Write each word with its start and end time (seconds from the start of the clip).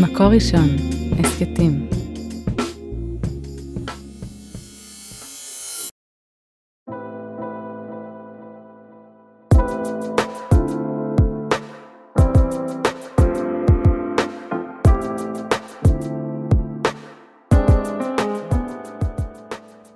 מקור 0.00 0.26
ראשון, 0.26 0.68
הסכתים. 1.18 1.88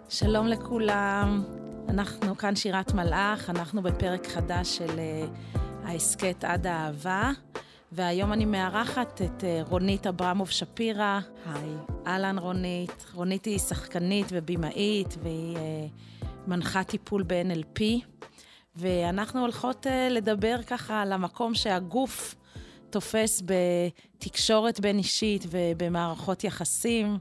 שלום 0.08 0.46
לכולם, 0.46 1.44
אנחנו 1.88 2.36
כאן 2.36 2.56
שירת 2.56 2.94
מלאך, 2.94 3.50
אנחנו 3.50 3.82
בפרק 3.82 4.26
חדש 4.26 4.76
של 4.76 4.98
אה, 4.98 5.24
ההסכת 5.84 6.44
עד 6.44 6.66
האהבה, 6.66 7.30
והיום 7.92 8.32
אני 8.32 8.44
מארחת 8.44 9.22
את 9.22 9.44
אה, 9.44 9.60
רונית 9.68 10.06
אברמוב 10.06 10.50
שפירא. 10.50 11.20
היי. 11.46 11.70
אהלן 12.06 12.38
רונית. 12.38 13.06
רונית 13.14 13.44
היא 13.44 13.58
שחקנית 13.58 14.26
ובימאית, 14.30 15.16
והיא 15.22 15.56
אה, 15.56 15.86
מנחה 16.46 16.84
טיפול 16.84 17.22
ב-NLP, 17.26 17.80
ואנחנו 18.76 19.40
הולכות 19.40 19.86
לדבר 20.10 20.62
ככה 20.66 21.02
על 21.02 21.12
המקום 21.12 21.54
שהגוף 21.54 22.34
תופס 22.90 23.42
בתקשורת 23.44 24.80
בין 24.80 24.98
אישית 24.98 25.46
ובמערכות 25.50 26.44
יחסים. 26.44 27.18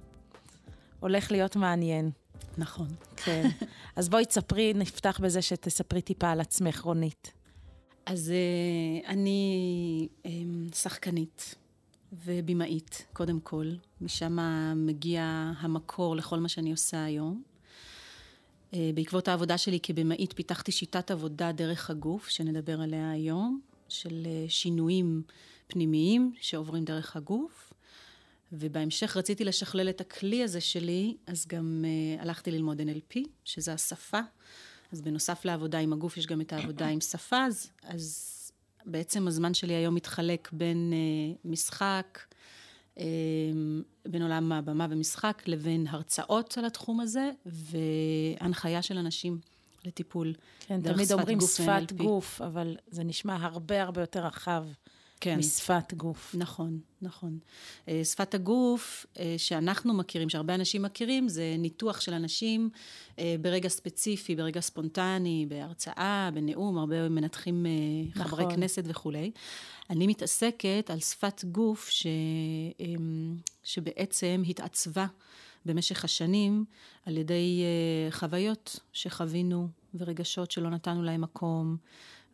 הולך 0.99 1.31
להיות 1.31 1.55
מעניין. 1.55 2.11
נכון. 2.57 2.87
כן. 3.15 3.49
אז 3.95 4.09
בואי 4.09 4.25
תספרי, 4.25 4.73
נפתח 4.73 5.19
בזה 5.21 5.41
שתספרי 5.41 6.01
טיפה 6.01 6.29
על 6.29 6.41
עצמך, 6.41 6.81
רונית. 6.81 7.36
אז 8.07 8.33
uh, 8.33 9.07
אני 9.07 10.07
um, 10.23 10.27
שחקנית 10.75 11.55
ובימאית, 12.25 13.05
קודם 13.13 13.39
כל. 13.39 13.71
משם 14.01 14.37
מגיע 14.75 15.51
המקור 15.57 16.15
לכל 16.15 16.39
מה 16.39 16.49
שאני 16.49 16.71
עושה 16.71 17.03
היום. 17.03 17.43
Uh, 18.71 18.75
בעקבות 18.95 19.27
העבודה 19.27 19.57
שלי 19.57 19.79
כבימאית 19.83 20.33
פיתחתי 20.33 20.71
שיטת 20.71 21.11
עבודה 21.11 21.51
דרך 21.51 21.89
הגוף, 21.89 22.27
שנדבר 22.27 22.81
עליה 22.81 23.11
היום, 23.11 23.59
של 23.89 24.23
uh, 24.23 24.49
שינויים 24.49 25.21
פנימיים 25.67 26.33
שעוברים 26.41 26.85
דרך 26.85 27.15
הגוף. 27.15 27.73
ובהמשך 28.51 29.17
רציתי 29.17 29.45
לשכלל 29.45 29.89
את 29.89 30.01
הכלי 30.01 30.43
הזה 30.43 30.61
שלי, 30.61 31.17
אז 31.25 31.47
גם 31.47 31.85
הלכתי 32.19 32.51
ללמוד 32.51 32.81
NLP, 32.81 33.19
שזה 33.45 33.73
השפה. 33.73 34.19
אז 34.91 35.01
בנוסף 35.01 35.45
לעבודה 35.45 35.77
עם 35.77 35.93
הגוף, 35.93 36.17
יש 36.17 36.27
גם 36.27 36.41
את 36.41 36.53
העבודה 36.53 36.87
עם 36.87 37.01
שפה, 37.01 37.45
אז, 37.45 37.69
אז 37.83 38.33
בעצם 38.85 39.27
הזמן 39.27 39.53
שלי 39.53 39.73
היום 39.73 39.95
מתחלק 39.95 40.49
בין 40.51 40.93
uh, 40.93 41.37
משחק, 41.45 42.19
uh, 42.95 42.99
בין 44.05 44.21
עולם 44.21 44.51
הבמה 44.51 44.87
ומשחק, 44.89 45.43
לבין 45.45 45.87
הרצאות 45.87 46.57
על 46.57 46.65
התחום 46.65 46.99
הזה, 46.99 47.31
והנחיה 47.45 48.81
של 48.81 48.97
אנשים 48.97 49.39
לטיפול. 49.85 50.33
כן, 50.59 50.81
תמיד 50.81 51.11
אומרים 51.11 51.39
שפת 51.41 51.91
גוף, 51.91 52.41
אבל 52.41 52.77
זה 52.87 53.03
נשמע 53.03 53.37
הרבה 53.41 53.81
הרבה 53.81 54.01
יותר 54.01 54.25
רחב. 54.25 54.65
כן. 55.21 55.39
משפת 55.39 55.93
גוף. 55.93 56.35
נכון, 56.37 56.79
נכון. 57.01 57.39
אה, 57.87 58.01
שפת 58.03 58.33
הגוף 58.33 59.05
אה, 59.19 59.35
שאנחנו 59.37 59.93
מכירים, 59.93 60.29
שהרבה 60.29 60.55
אנשים 60.55 60.81
מכירים, 60.81 61.29
זה 61.29 61.55
ניתוח 61.57 62.01
של 62.01 62.13
אנשים 62.13 62.69
אה, 63.19 63.35
ברגע 63.41 63.69
ספציפי, 63.69 64.35
ברגע 64.35 64.59
ספונטני, 64.59 65.45
בהרצאה, 65.49 66.29
בנאום, 66.33 66.77
הרבה 66.77 67.09
מנתחים 67.09 67.65
נכון. 68.15 68.27
חברי 68.27 68.45
כנסת 68.55 68.83
וכולי. 68.85 69.31
אני 69.89 70.07
מתעסקת 70.07 70.89
על 70.89 70.99
שפת 70.99 71.43
גוף 71.45 71.89
ש... 71.89 72.07
שבעצם 73.63 74.43
התעצבה 74.47 75.05
במשך 75.65 76.05
השנים 76.05 76.65
על 77.05 77.17
ידי 77.17 77.63
חוויות 78.11 78.79
שחווינו 78.93 79.67
ורגשות 79.93 80.51
שלא 80.51 80.69
נתנו 80.69 81.03
להם 81.03 81.21
מקום. 81.21 81.77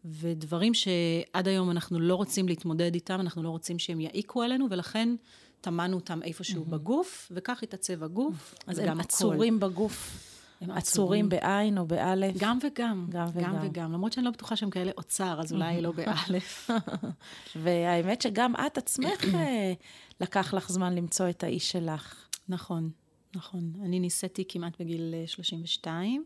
ודברים 0.05 0.73
שעד 0.73 1.47
היום 1.47 1.71
אנחנו 1.71 1.99
לא 1.99 2.15
רוצים 2.15 2.47
להתמודד 2.47 2.93
איתם, 2.93 3.19
אנחנו 3.19 3.43
לא 3.43 3.49
רוצים 3.49 3.79
שהם 3.79 4.01
יעיקו 4.01 4.41
עלינו, 4.41 4.67
ולכן 4.69 5.15
טמנו 5.61 5.95
אותם 5.95 6.23
איפשהו 6.23 6.63
mm-hmm. 6.63 6.69
בגוף, 6.71 7.31
וכך 7.35 7.63
התעצב 7.63 8.03
הגוף. 8.03 8.55
אז 8.67 8.79
הם 8.79 8.99
עצורים 8.99 9.59
בגוף. 9.59 10.29
הם 10.61 10.71
עצורים 10.71 11.29
בעין 11.29 11.77
או 11.77 11.85
באלף? 11.85 12.35
גם 12.37 12.59
וגם. 12.63 13.05
גם 13.09 13.27
וגם. 13.33 13.55
גם 13.55 13.67
וגם. 13.67 13.93
למרות 13.93 14.13
שאני 14.13 14.25
לא 14.25 14.31
בטוחה 14.31 14.55
שהם 14.55 14.69
כאלה 14.69 14.91
אוצר, 14.97 15.41
אז 15.41 15.53
אולי 15.53 15.81
לא 15.81 15.91
באלף. 15.91 16.69
והאמת 17.63 18.21
שגם 18.21 18.53
את 18.55 18.77
עצמך, 18.77 19.25
אה, 19.35 19.73
לקח 20.21 20.53
לך 20.53 20.71
זמן 20.71 20.95
למצוא 20.95 21.29
את 21.29 21.43
האיש 21.43 21.71
שלך. 21.71 22.27
נכון, 22.49 22.89
נכון. 23.35 23.73
אני 23.83 23.99
ניסיתי 23.99 24.43
כמעט 24.47 24.81
בגיל 24.81 25.13
32. 25.25 26.23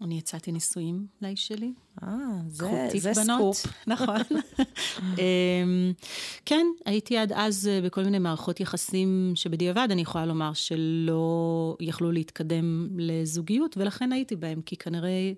אני 0.00 0.18
יצאתי 0.18 0.52
נישואים 0.52 1.06
לאיש 1.22 1.48
שלי. 1.48 1.72
אה, 2.02 2.08
זה, 2.46 2.88
זה 2.98 3.12
בנות. 3.12 3.54
סקופ. 3.54 3.72
נכון. 3.86 4.16
אמ, 5.18 5.92
כן, 6.46 6.66
הייתי 6.86 7.18
עד 7.18 7.32
אז 7.32 7.68
אה, 7.68 7.80
בכל 7.80 8.04
מיני 8.04 8.18
מערכות 8.18 8.60
יחסים 8.60 9.32
שבדיעבד 9.34 9.88
אני 9.90 10.02
יכולה 10.02 10.26
לומר 10.26 10.52
שלא 10.52 11.76
יכלו 11.80 12.12
להתקדם 12.12 12.88
לזוגיות, 12.96 13.76
ולכן 13.76 14.12
הייתי 14.12 14.36
בהם, 14.36 14.62
כי 14.62 14.76
כנראה 14.76 15.32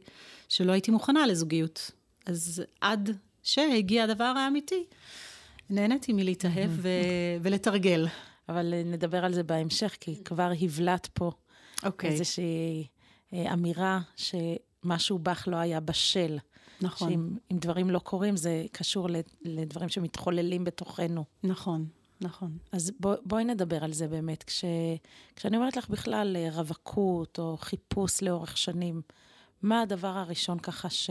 שלא 0.49 0.73
הייתי 0.73 0.91
מוכנה 0.91 1.27
לזוגיות. 1.27 1.91
אז 2.27 2.63
עד 2.81 3.17
שהגיע 3.43 4.05
הדבר 4.05 4.25
האמיתי, 4.25 4.85
נהניתי 5.71 6.13
מלהתאהב 6.13 6.71
ו- 6.71 6.89
ולתרגל. 7.43 8.07
אבל 8.49 8.75
נדבר 8.85 9.25
על 9.25 9.33
זה 9.33 9.43
בהמשך, 9.43 9.97
כי 10.01 10.25
כבר 10.25 10.53
הבלט 10.61 11.09
פה 11.13 11.31
okay. 11.31 11.87
אוקיי. 11.87 12.11
איזושהי... 12.11 12.87
אה, 13.33 13.53
אמירה 13.53 14.01
שמשהו 14.17 15.19
בך 15.19 15.49
לא 15.49 15.57
היה 15.57 15.81
בשל. 15.81 16.39
נכון. 16.81 17.11
שאם 17.11 17.59
דברים 17.59 17.91
לא 17.91 17.99
קורים, 17.99 18.37
זה 18.37 18.65
קשור 18.73 19.09
לדברים 19.43 19.89
שמתחוללים 19.89 20.65
בתוכנו. 20.65 21.25
נכון, 21.45 21.87
נכון. 22.21 22.59
אז 22.73 22.93
בוא, 23.01 23.15
בואי 23.25 23.45
נדבר 23.45 23.85
על 23.85 23.93
זה 23.93 24.09
באמת. 24.09 24.43
כש, 24.43 24.65
כשאני 25.37 25.57
אומרת 25.57 25.77
לך 25.77 25.89
בכלל 25.89 26.37
אה, 26.37 26.49
רווקות 26.53 27.39
או 27.39 27.57
חיפוש 27.57 28.23
לאורך 28.23 28.57
שנים, 28.57 29.03
מה 29.63 29.83
הדבר 29.83 30.09
הראשון 30.09 30.59
ככה 30.59 30.91
ש... 30.91 31.11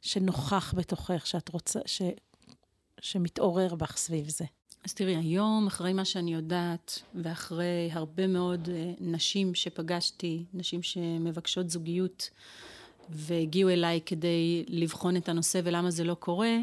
שנוכח 0.00 0.74
בתוכך, 0.76 1.26
שאת 1.26 1.48
רוצה, 1.48 1.80
ש... 1.86 2.02
שמתעורר 3.00 3.74
בך 3.74 3.96
סביב 3.96 4.28
זה? 4.28 4.44
אז 4.84 4.94
תראי, 4.94 5.16
היום, 5.16 5.66
אחרי 5.66 5.92
מה 5.92 6.04
שאני 6.04 6.34
יודעת, 6.34 7.02
ואחרי 7.14 7.88
הרבה 7.92 8.26
מאוד 8.26 8.68
אה, 8.72 8.92
נשים 9.00 9.54
שפגשתי, 9.54 10.44
נשים 10.54 10.82
שמבקשות 10.82 11.70
זוגיות, 11.70 12.30
והגיעו 13.10 13.70
אליי 13.70 14.00
כדי 14.06 14.64
לבחון 14.68 15.16
את 15.16 15.28
הנושא 15.28 15.60
ולמה 15.64 15.90
זה 15.90 16.04
לא 16.04 16.14
קורה, 16.14 16.56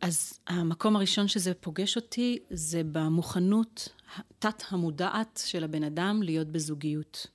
אז 0.00 0.38
המקום 0.46 0.96
הראשון 0.96 1.28
שזה 1.28 1.54
פוגש 1.54 1.96
אותי, 1.96 2.38
זה 2.50 2.82
במוכנות 2.92 3.88
תת-המודעת 4.38 5.42
של 5.46 5.64
הבן 5.64 5.84
אדם 5.84 6.22
להיות 6.22 6.48
בזוגיות. 6.48 7.26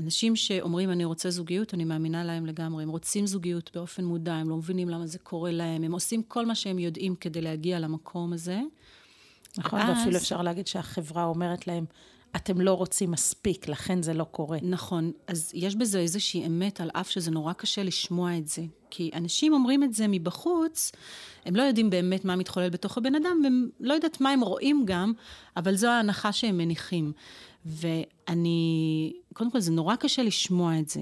אנשים 0.00 0.36
שאומרים, 0.36 0.90
אני 0.90 1.04
רוצה 1.04 1.30
זוגיות, 1.30 1.74
אני 1.74 1.84
מאמינה 1.84 2.24
להם 2.24 2.46
לגמרי. 2.46 2.82
הם 2.82 2.88
רוצים 2.88 3.26
זוגיות 3.26 3.70
באופן 3.74 4.04
מודע, 4.04 4.34
הם 4.34 4.48
לא 4.48 4.56
מבינים 4.56 4.88
למה 4.88 5.06
זה 5.06 5.18
קורה 5.18 5.50
להם, 5.50 5.82
הם 5.82 5.92
עושים 5.92 6.22
כל 6.22 6.46
מה 6.46 6.54
שהם 6.54 6.78
יודעים 6.78 7.14
כדי 7.14 7.40
להגיע 7.40 7.78
למקום 7.78 8.32
הזה. 8.32 8.60
נכון, 9.58 9.78
ואז... 9.78 9.98
ואפילו 9.98 10.16
אפשר 10.16 10.42
להגיד 10.42 10.66
שהחברה 10.66 11.24
אומרת 11.24 11.66
להם, 11.66 11.84
אתם 12.36 12.60
לא 12.60 12.74
רוצים 12.74 13.10
מספיק, 13.10 13.68
לכן 13.68 14.02
זה 14.02 14.14
לא 14.14 14.24
קורה. 14.24 14.58
נכון, 14.62 15.12
אז 15.26 15.50
יש 15.54 15.76
בזה 15.76 15.98
איזושהי 15.98 16.46
אמת, 16.46 16.80
על 16.80 16.90
אף 16.92 17.10
שזה 17.10 17.30
נורא 17.30 17.52
קשה 17.52 17.82
לשמוע 17.82 18.38
את 18.38 18.48
זה. 18.48 18.62
כי 18.90 19.10
אנשים 19.14 19.52
אומרים 19.52 19.84
את 19.84 19.94
זה 19.94 20.06
מבחוץ, 20.08 20.92
הם 21.44 21.56
לא 21.56 21.62
יודעים 21.62 21.90
באמת 21.90 22.24
מה 22.24 22.36
מתחולל 22.36 22.70
בתוך 22.70 22.98
הבן 22.98 23.14
אדם, 23.14 23.40
והם 23.44 23.68
לא 23.80 23.94
יודעת 23.94 24.20
מה 24.20 24.30
הם 24.30 24.40
רואים 24.40 24.82
גם, 24.84 25.12
אבל 25.56 25.76
זו 25.76 25.88
ההנחה 25.88 26.32
שהם 26.32 26.58
מניחים. 26.58 27.12
ואני, 27.66 29.12
קודם 29.34 29.50
כל, 29.50 29.60
זה 29.60 29.72
נורא 29.72 29.96
קשה 29.96 30.22
לשמוע 30.22 30.78
את 30.78 30.88
זה. 30.88 31.00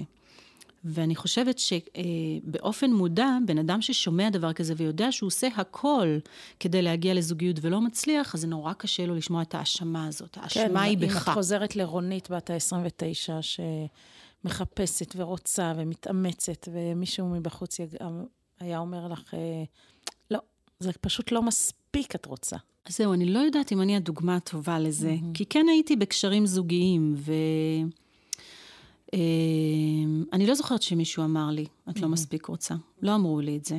ואני 0.85 1.17
חושבת 1.17 1.59
שבאופן 1.59 2.91
מודע, 2.93 3.29
בן 3.47 3.59
אדם 3.59 3.83
ששומע 3.83 4.31
דבר 4.31 4.53
כזה 4.53 4.75
ויודע 4.77 5.13
שהוא 5.13 5.27
עושה 5.27 5.49
הכל 5.57 6.19
כדי 6.61 6.83
להגיע 6.83 7.15
לזוגיות 7.15 7.57
ולא 7.61 7.81
מצליח, 7.81 8.35
אז 8.35 8.41
זה 8.41 8.47
נורא 8.47 8.73
קשה 8.73 9.07
לו 9.07 9.15
לשמוע 9.15 9.43
את 9.43 9.55
האשמה 9.55 10.07
הזאת. 10.07 10.37
האשמה 10.37 10.65
כן, 10.65 10.77
היא 10.77 10.99
בך. 10.99 11.13
אם 11.13 11.17
את 11.17 11.35
חוזרת 11.35 11.77
לרונית 11.77 12.31
בת 12.31 12.51
ה-29, 12.51 13.31
שמחפשת 14.45 15.15
ורוצה 15.17 15.73
ומתאמצת, 15.77 16.69
ומישהו 16.73 17.29
מבחוץ 17.29 17.81
היה 18.61 18.79
אומר 18.79 19.09
לך, 19.09 19.35
אה, 19.35 19.65
לא, 20.31 20.39
זה 20.81 20.93
פשוט 20.93 21.33
לא 21.33 21.43
מספיק 21.43 22.15
את 22.15 22.27
רוצה. 22.27 22.57
אז 22.85 22.97
זהו, 22.97 23.13
אני 23.13 23.25
לא 23.25 23.39
יודעת 23.39 23.73
אם 23.73 23.81
אני 23.81 23.97
הדוגמה 23.97 24.37
הטובה 24.37 24.79
לזה, 24.79 25.17
mm-hmm. 25.21 25.35
כי 25.35 25.47
כן 25.47 25.67
הייתי 25.69 25.97
בקשרים 25.97 26.47
זוגיים, 26.47 27.15
ו... 27.17 27.33
אמ, 29.13 30.25
אני 30.33 30.47
לא 30.47 30.55
זוכרת 30.55 30.83
שמישהו 30.83 31.25
אמר 31.25 31.51
לי, 31.51 31.67
את 31.91 32.01
לא 32.01 32.09
מספיק 32.09 32.47
רוצה. 32.47 32.75
לא 33.03 33.15
אמרו 33.15 33.41
לי 33.41 33.57
את 33.57 33.65
זה. 33.65 33.79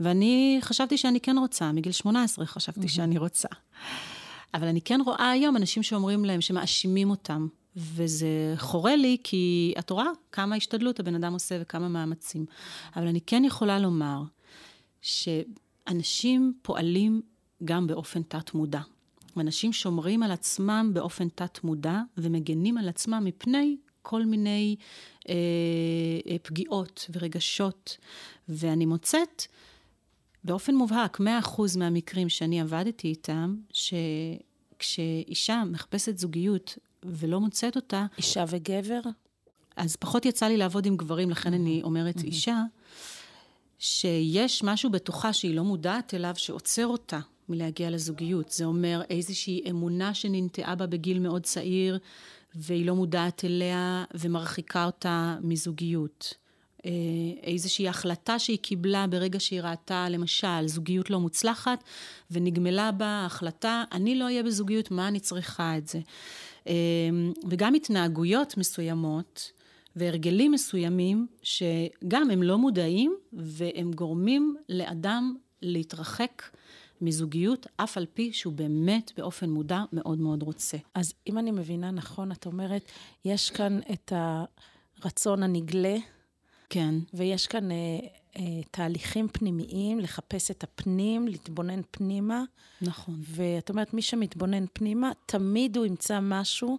ואני 0.00 0.58
חשבתי 0.60 0.96
שאני 0.96 1.20
כן 1.20 1.38
רוצה, 1.38 1.72
מגיל 1.72 1.92
18 1.92 2.46
חשבתי 2.46 2.88
שאני 2.88 3.18
רוצה. 3.18 3.48
אבל 4.54 4.66
אני 4.66 4.80
כן 4.80 5.00
רואה 5.04 5.30
היום 5.30 5.56
אנשים 5.56 5.82
שאומרים 5.82 6.24
להם, 6.24 6.40
שמאשימים 6.40 7.10
אותם, 7.10 7.46
וזה 7.76 8.54
חורה 8.56 8.96
לי, 8.96 9.16
כי 9.24 9.74
את 9.78 9.90
רואה 9.90 10.06
כמה 10.32 10.56
השתדלות 10.56 11.00
הבן 11.00 11.14
אדם 11.14 11.32
עושה 11.32 11.58
וכמה 11.60 11.88
מאמצים. 11.88 12.46
אבל 12.96 13.06
אני 13.06 13.20
כן 13.20 13.44
יכולה 13.44 13.78
לומר 13.78 14.22
שאנשים 15.02 16.54
פועלים 16.62 17.22
גם 17.64 17.86
באופן 17.86 18.22
תת-מודע. 18.22 18.80
אנשים 19.36 19.72
שומרים 19.72 20.22
על 20.22 20.30
עצמם 20.30 20.90
באופן 20.92 21.28
תת-מודע 21.28 22.00
ומגנים 22.18 22.78
על 22.78 22.88
עצמם 22.88 23.22
מפני 23.24 23.76
כל 24.04 24.24
מיני 24.24 24.76
אה, 25.28 25.34
אה, 26.30 26.36
פגיעות 26.42 27.10
ורגשות. 27.12 27.96
ואני 28.48 28.86
מוצאת 28.86 29.46
באופן 30.44 30.74
מובהק, 30.74 31.20
100% 31.20 31.24
מהמקרים 31.78 32.28
שאני 32.28 32.60
עבדתי 32.60 33.08
איתם, 33.08 33.56
שכשאישה 33.72 35.62
מחפשת 35.66 36.18
זוגיות 36.18 36.78
ולא 37.02 37.40
מוצאת 37.40 37.76
אותה... 37.76 38.06
אישה 38.18 38.44
וגבר? 38.48 39.00
אז 39.76 39.96
פחות 39.96 40.26
יצא 40.26 40.46
לי 40.46 40.56
לעבוד 40.56 40.86
עם 40.86 40.96
גברים, 40.96 41.30
לכן 41.30 41.54
אני 41.54 41.80
אומרת 41.82 42.22
אישה, 42.22 42.62
שיש 43.78 44.62
משהו 44.62 44.90
בתוכה 44.90 45.32
שהיא 45.32 45.54
לא 45.54 45.64
מודעת 45.64 46.14
אליו, 46.14 46.32
שעוצר 46.36 46.86
אותה 46.86 47.20
מלהגיע 47.48 47.90
לזוגיות. 47.90 48.50
זה 48.50 48.64
אומר 48.64 49.02
איזושהי 49.10 49.70
אמונה 49.70 50.14
שננטעה 50.14 50.74
בה 50.74 50.86
בגיל 50.86 51.18
מאוד 51.18 51.42
צעיר, 51.42 51.98
והיא 52.54 52.86
לא 52.86 52.94
מודעת 52.94 53.44
אליה 53.44 54.04
ומרחיקה 54.14 54.84
אותה 54.84 55.36
מזוגיות. 55.42 56.34
אה, 56.86 56.90
איזושהי 57.42 57.88
החלטה 57.88 58.38
שהיא 58.38 58.58
קיבלה 58.58 59.06
ברגע 59.06 59.40
שהיא 59.40 59.60
ראתה, 59.60 60.08
למשל, 60.08 60.66
זוגיות 60.66 61.10
לא 61.10 61.20
מוצלחת, 61.20 61.84
ונגמלה 62.30 62.92
בה 62.92 63.22
החלטה, 63.26 63.84
אני 63.92 64.14
לא 64.18 64.24
אהיה 64.24 64.42
בזוגיות, 64.42 64.90
מה 64.90 65.08
אני 65.08 65.20
צריכה 65.20 65.78
את 65.78 65.88
זה? 65.88 66.00
אה, 66.68 66.74
וגם 67.48 67.74
התנהגויות 67.74 68.56
מסוימות 68.56 69.52
והרגלים 69.96 70.52
מסוימים, 70.52 71.26
שגם 71.42 72.30
הם 72.30 72.42
לא 72.42 72.58
מודעים, 72.58 73.16
והם 73.32 73.92
גורמים 73.92 74.56
לאדם 74.68 75.36
להתרחק 75.62 76.42
מזוגיות, 77.00 77.66
אף 77.76 77.96
על 77.96 78.06
פי 78.14 78.32
שהוא 78.32 78.52
באמת 78.52 79.12
באופן 79.16 79.50
מודע 79.50 79.84
מאוד 79.92 80.18
מאוד 80.18 80.42
רוצה. 80.42 80.76
אז 80.94 81.12
אם 81.26 81.38
אני 81.38 81.50
מבינה 81.50 81.90
נכון, 81.90 82.32
את 82.32 82.46
אומרת, 82.46 82.82
יש 83.24 83.50
כאן 83.50 83.80
את 83.92 84.12
הרצון 85.02 85.42
הנגלה, 85.42 85.96
כן. 86.70 86.94
ויש 87.14 87.46
כאן 87.46 87.70
אה, 87.70 87.76
אה, 88.36 88.62
תהליכים 88.70 89.28
פנימיים, 89.28 90.00
לחפש 90.00 90.50
את 90.50 90.64
הפנים, 90.64 91.28
להתבונן 91.28 91.80
פנימה. 91.90 92.44
נכון. 92.82 93.20
ואת 93.20 93.70
אומרת, 93.70 93.94
מי 93.94 94.02
שמתבונן 94.02 94.64
פנימה, 94.72 95.12
תמיד 95.26 95.76
הוא 95.76 95.86
ימצא 95.86 96.18
משהו 96.22 96.78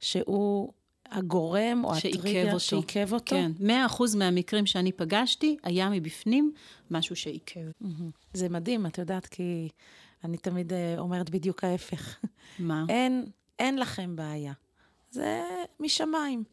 שהוא 0.00 0.72
הגורם 1.10 1.82
או 1.84 1.94
הטריגר 1.94 2.58
שעיכב 2.58 3.12
אותו. 3.12 3.36
כן, 3.36 3.52
מאה 3.60 3.86
אחוז 3.86 4.14
מהמקרים 4.14 4.66
שאני 4.66 4.92
פגשתי, 4.92 5.56
היה 5.62 5.90
מבפנים 5.90 6.52
משהו 6.90 7.16
שעיכב. 7.16 7.60
זה 8.32 8.48
מדהים, 8.48 8.86
את 8.86 8.98
יודעת, 8.98 9.26
כי 9.26 9.68
אני 10.24 10.36
תמיד 10.36 10.72
אה, 10.72 10.94
אומרת 10.98 11.30
בדיוק 11.30 11.64
ההפך. 11.64 12.18
מה? 12.58 12.84
אין, 12.88 13.26
אין 13.58 13.78
לכם 13.78 14.16
בעיה. 14.16 14.52
זה 15.10 15.44
משמיים. 15.80 16.44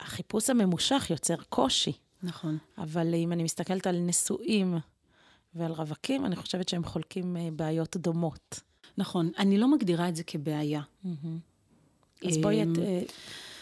החיפוש 0.00 0.50
הממושך 0.50 1.06
יוצר 1.10 1.36
קושי. 1.48 1.92
נכון. 2.22 2.58
אבל 2.78 3.14
אם 3.14 3.32
אני 3.32 3.42
מסתכלת 3.42 3.86
על 3.86 3.98
נשואים 3.98 4.78
ועל 5.54 5.72
רווקים, 5.72 6.26
אני 6.26 6.36
חושבת 6.36 6.68
שהם 6.68 6.84
חולקים 6.84 7.36
אה, 7.36 7.48
בעיות 7.52 7.96
דומות. 7.96 8.60
נכון. 8.98 9.30
אני 9.38 9.58
לא 9.58 9.68
מגדירה 9.68 10.08
את 10.08 10.16
זה 10.16 10.24
כבעיה. 10.24 10.82
אז 12.26 12.38
בואי 12.38 12.62
את, 12.62 12.78
אה, 12.78 13.02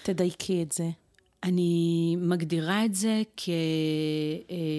תדייקי 0.02 0.62
את 0.62 0.72
זה. 0.72 0.90
אני 1.42 2.16
מגדירה 2.20 2.84
את 2.84 2.94
זה 2.94 3.22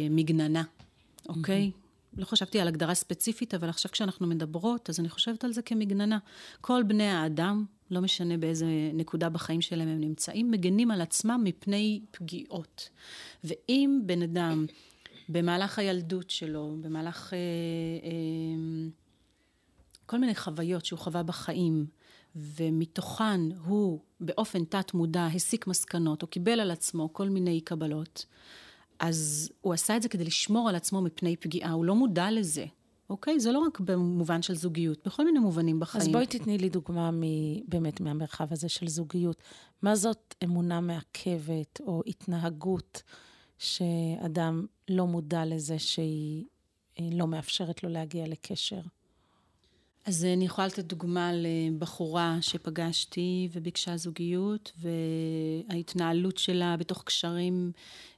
כמגננה, 0.09 0.63
אוקיי? 1.29 1.71
לא 2.18 2.25
חשבתי 2.25 2.59
על 2.59 2.68
הגדרה 2.68 2.94
ספציפית, 2.94 3.53
אבל 3.53 3.69
עכשיו 3.69 3.91
כשאנחנו 3.91 4.27
מדברות, 4.27 4.89
אז 4.89 5.00
אני 5.00 5.09
חושבת 5.09 5.44
על 5.44 5.53
זה 5.53 5.62
כמגננה. 5.62 6.18
כל 6.62 6.83
בני 6.83 7.07
האדם, 7.07 7.65
לא 7.91 8.01
משנה 8.01 8.38
באיזה 8.38 8.65
נקודה 8.94 9.29
בחיים 9.29 9.62
שלהם 9.62 9.88
הם 9.88 10.01
נמצאים, 10.01 10.51
מגנים 10.51 10.91
על 10.91 11.01
עצמם 11.01 11.41
מפני 11.44 12.01
פגיעות. 12.12 12.89
ואם 13.44 14.01
בן 14.06 14.21
אדם 14.21 14.65
במהלך 15.29 15.79
הילדות 15.79 16.29
שלו, 16.29 16.75
במהלך 16.81 17.33
אה, 17.33 17.38
אה, 18.03 18.89
כל 20.06 20.18
מיני 20.18 20.35
חוויות 20.35 20.85
שהוא 20.85 21.00
חווה 21.00 21.24
בחיים, 21.24 21.85
ומתוכן 22.38 23.42
הוא 23.66 24.00
באופן 24.19 24.66
תת-מודע 24.66 25.25
הסיק 25.25 25.68
מסקנות, 25.68 26.22
או 26.22 26.28
קיבל 26.28 26.60
על 26.60 26.72
עצמו 26.72 27.13
כל 27.13 27.30
מיני 27.30 27.62
קבלות, 27.62 28.25
אז 29.00 29.51
הוא 29.62 29.74
עשה 29.74 29.98
את 29.98 30.01
זה 30.01 30.10
כדי 30.10 30.24
לשמור 30.24 30.69
על 30.69 30.75
עצמו 30.75 31.01
מפני 31.01 31.36
פגיעה, 31.36 31.72
הוא 31.72 31.86
לא 31.86 31.95
מודע 31.95 32.31
לזה. 32.31 32.66
אוקיי? 33.10 33.39
זה 33.39 33.51
לא 33.51 33.60
רק 33.60 33.80
במובן 33.80 34.42
של 34.42 34.56
זוגיות, 34.56 35.07
בכל 35.07 35.25
מיני 35.25 35.39
מובנים 35.39 35.80
בחיים. 35.80 36.01
אז 36.01 36.07
בואי 36.07 36.28
תתני 36.28 36.57
לי 36.57 36.69
דוגמה 36.69 37.12
מ, 37.12 37.22
באמת 37.68 38.01
מהמרחב 38.01 38.54
הזה 38.54 38.69
של 38.69 38.88
זוגיות. 38.88 39.44
מה 39.81 39.95
זאת 39.95 40.36
אמונה 40.44 40.81
מעכבת 40.81 41.81
או 41.88 42.01
התנהגות 42.07 43.04
שאדם 43.57 44.66
לא 44.89 45.07
מודע 45.07 45.45
לזה 45.45 45.80
שהיא 45.80 46.45
אה, 47.00 47.10
לא 47.12 47.28
מאפשרת 47.28 47.84
לו 47.84 47.89
להגיע 47.89 48.28
לקשר? 48.28 48.81
אז 50.07 50.25
אני 50.25 50.45
יכולה 50.45 50.68
לתת 50.68 50.86
דוגמה 50.86 51.31
לבחורה 51.33 52.38
שפגשתי 52.42 53.50
וביקשה 53.54 53.98
זוגיות, 53.98 54.71
וההתנהלות 55.69 56.38
שלה 56.38 56.77
בתוך 56.77 57.04
קשרים 57.04 57.71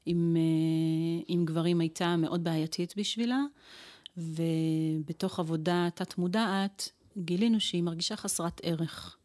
עם, 0.06 0.38
אה, 0.38 1.24
עם 1.28 1.46
גברים 1.46 1.82
הייתה 1.82 2.16
מאוד 2.16 2.44
בעייתית 2.44 2.94
בשבילה. 2.98 3.40
ובתוך 4.18 5.40
עבודה 5.40 5.88
תת-מודעת 5.96 6.90
גילינו 7.18 7.60
שהיא 7.60 7.84
מרגישה 7.84 8.16
חסרת 8.16 8.62
ערך. 8.64 9.18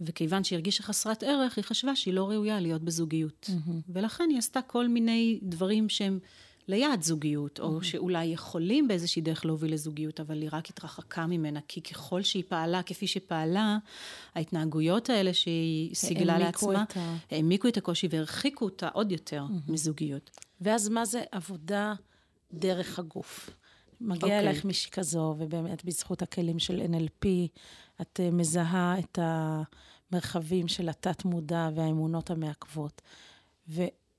וכיוון 0.00 0.44
שהיא 0.44 0.56
הרגישה 0.56 0.82
חסרת 0.82 1.22
ערך, 1.22 1.56
היא 1.56 1.64
חשבה 1.64 1.96
שהיא 1.96 2.14
לא 2.14 2.30
ראויה 2.30 2.60
להיות 2.60 2.82
בזוגיות. 2.82 3.50
Mm-hmm. 3.50 3.72
ולכן 3.88 4.24
היא 4.30 4.38
עשתה 4.38 4.62
כל 4.62 4.88
מיני 4.88 5.38
דברים 5.42 5.88
שהם 5.88 6.18
ליד 6.68 7.02
זוגיות, 7.02 7.60
או 7.60 7.78
mm-hmm. 7.78 7.84
שאולי 7.84 8.24
יכולים 8.24 8.88
באיזושהי 8.88 9.22
דרך 9.22 9.44
להוביל 9.44 9.72
לזוגיות, 9.72 10.20
אבל 10.20 10.42
היא 10.42 10.48
רק 10.52 10.70
התרחקה 10.70 11.26
ממנה, 11.26 11.60
כי 11.68 11.82
ככל 11.82 12.22
שהיא 12.22 12.44
פעלה 12.48 12.82
כפי 12.82 13.06
שפעלה, 13.06 13.78
ההתנהגויות 14.34 15.10
האלה 15.10 15.34
שהיא 15.34 15.94
סיגלה 15.94 16.38
לעצמה, 16.38 16.82
את 16.82 16.96
ה... 16.96 17.16
העמיקו 17.30 17.68
את 17.68 17.76
הקושי 17.76 18.08
והרחיקו 18.10 18.64
אותה 18.64 18.88
עוד 18.88 19.12
יותר 19.12 19.44
mm-hmm. 19.48 19.72
מזוגיות. 19.72 20.30
ואז 20.60 20.88
מה 20.88 21.04
זה 21.04 21.22
עבודה 21.32 21.94
דרך 22.52 22.98
הגוף? 22.98 23.50
מגיע 24.00 24.20
okay. 24.20 24.22
אוקיי. 24.22 24.38
אליך 24.38 24.64
מישהי 24.64 24.90
כזו, 24.90 25.34
ובאמת 25.38 25.84
בזכות 25.84 26.22
הכלים 26.22 26.58
של 26.58 26.80
NLP, 26.80 27.26
את 28.00 28.20
uh, 28.22 28.34
מזהה 28.34 28.98
את 28.98 29.18
המרחבים 29.22 30.68
של 30.68 30.88
התת-מודע 30.88 31.68
והאמונות 31.74 32.30
המעכבות. 32.30 33.02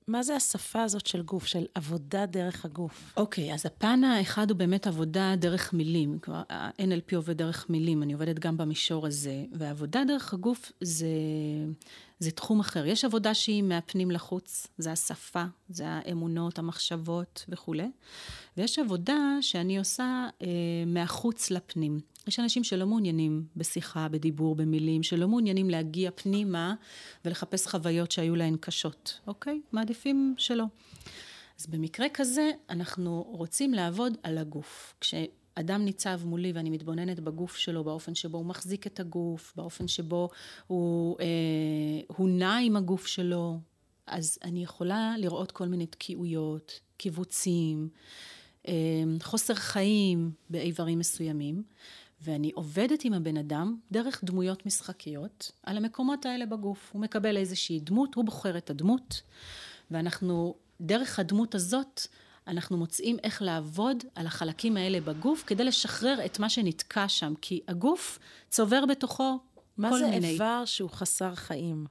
ומה 0.08 0.22
זה 0.22 0.36
השפה 0.36 0.82
הזאת 0.82 1.06
של 1.06 1.22
גוף, 1.22 1.46
של 1.46 1.66
עבודה 1.74 2.26
דרך 2.26 2.64
הגוף? 2.64 3.12
אוקיי, 3.16 3.50
okay, 3.50 3.54
אז 3.54 3.66
הפן 3.66 4.04
האחד 4.04 4.50
הוא 4.50 4.58
באמת 4.58 4.86
עבודה 4.86 5.34
דרך 5.36 5.72
מילים. 5.72 6.18
כלומר, 6.18 6.42
ה-NLP 6.50 7.16
עובד 7.16 7.36
דרך 7.36 7.70
מילים, 7.70 8.02
אני 8.02 8.12
עובדת 8.12 8.38
גם 8.38 8.56
במישור 8.56 9.06
הזה. 9.06 9.44
ועבודה 9.52 10.04
דרך 10.04 10.34
הגוף 10.34 10.72
זה... 10.80 11.08
זה 12.18 12.30
תחום 12.30 12.60
אחר. 12.60 12.86
יש 12.86 13.04
עבודה 13.04 13.34
שהיא 13.34 13.62
מהפנים 13.62 14.10
לחוץ, 14.10 14.66
זה 14.78 14.92
השפה, 14.92 15.44
זה 15.68 15.84
האמונות, 15.86 16.58
המחשבות 16.58 17.44
וכולי. 17.48 17.90
ויש 18.56 18.78
עבודה 18.78 19.18
שאני 19.40 19.78
עושה 19.78 20.28
אה, 20.42 20.48
מהחוץ 20.86 21.50
לפנים. 21.50 22.00
יש 22.26 22.40
אנשים 22.40 22.64
שלא 22.64 22.86
מעוניינים 22.86 23.44
בשיחה, 23.56 24.08
בדיבור, 24.08 24.54
במילים, 24.54 25.02
שלא 25.02 25.28
מעוניינים 25.28 25.70
להגיע 25.70 26.10
פנימה 26.14 26.74
ולחפש 27.24 27.66
חוויות 27.66 28.12
שהיו 28.12 28.36
להן 28.36 28.56
קשות, 28.60 29.20
אוקיי? 29.26 29.60
מעדיפים 29.72 30.34
שלא. 30.38 30.64
אז 31.58 31.66
במקרה 31.66 32.06
כזה, 32.14 32.50
אנחנו 32.70 33.22
רוצים 33.22 33.74
לעבוד 33.74 34.16
על 34.22 34.38
הגוף. 34.38 34.94
כש... 35.00 35.14
אדם 35.58 35.84
ניצב 35.84 36.20
מולי 36.24 36.52
ואני 36.52 36.70
מתבוננת 36.70 37.20
בגוף 37.20 37.56
שלו, 37.56 37.84
באופן 37.84 38.14
שבו 38.14 38.38
הוא 38.38 38.46
מחזיק 38.46 38.86
את 38.86 39.00
הגוף, 39.00 39.52
באופן 39.56 39.88
שבו 39.88 40.28
הוא, 40.66 41.16
אה, 41.20 41.26
הוא 42.06 42.28
נע 42.28 42.56
עם 42.56 42.76
הגוף 42.76 43.06
שלו, 43.06 43.58
אז 44.06 44.38
אני 44.44 44.62
יכולה 44.62 45.14
לראות 45.18 45.52
כל 45.52 45.68
מיני 45.68 45.86
תקיעויות, 45.86 46.80
קיבוצים, 46.96 47.88
אה, 48.68 48.74
חוסר 49.22 49.54
חיים 49.54 50.30
באיברים 50.50 50.98
מסוימים, 50.98 51.62
ואני 52.20 52.50
עובדת 52.54 53.04
עם 53.04 53.12
הבן 53.12 53.36
אדם 53.36 53.76
דרך 53.92 54.24
דמויות 54.24 54.66
משחקיות 54.66 55.52
על 55.62 55.76
המקומות 55.76 56.26
האלה 56.26 56.46
בגוף. 56.46 56.90
הוא 56.92 57.02
מקבל 57.02 57.36
איזושהי 57.36 57.80
דמות, 57.80 58.14
הוא 58.14 58.24
בוחר 58.24 58.58
את 58.58 58.70
הדמות, 58.70 59.22
ואנחנו, 59.90 60.54
דרך 60.80 61.18
הדמות 61.18 61.54
הזאת, 61.54 62.00
אנחנו 62.46 62.76
מוצאים 62.76 63.16
איך 63.22 63.42
לעבוד 63.42 64.04
על 64.14 64.26
החלקים 64.26 64.76
האלה 64.76 65.00
בגוף 65.00 65.44
כדי 65.46 65.64
לשחרר 65.64 66.24
את 66.24 66.38
מה 66.38 66.48
שנתקע 66.48 67.08
שם, 67.08 67.34
כי 67.40 67.60
הגוף 67.68 68.18
צובר 68.48 68.86
בתוכו 68.86 69.38
מה 69.76 69.90
כל 69.90 69.98
זה 69.98 70.10
מיני... 70.10 70.30
איבר 70.30 70.62
שהוא 70.64 70.90
חסר 70.90 71.34
חיים? 71.34 71.86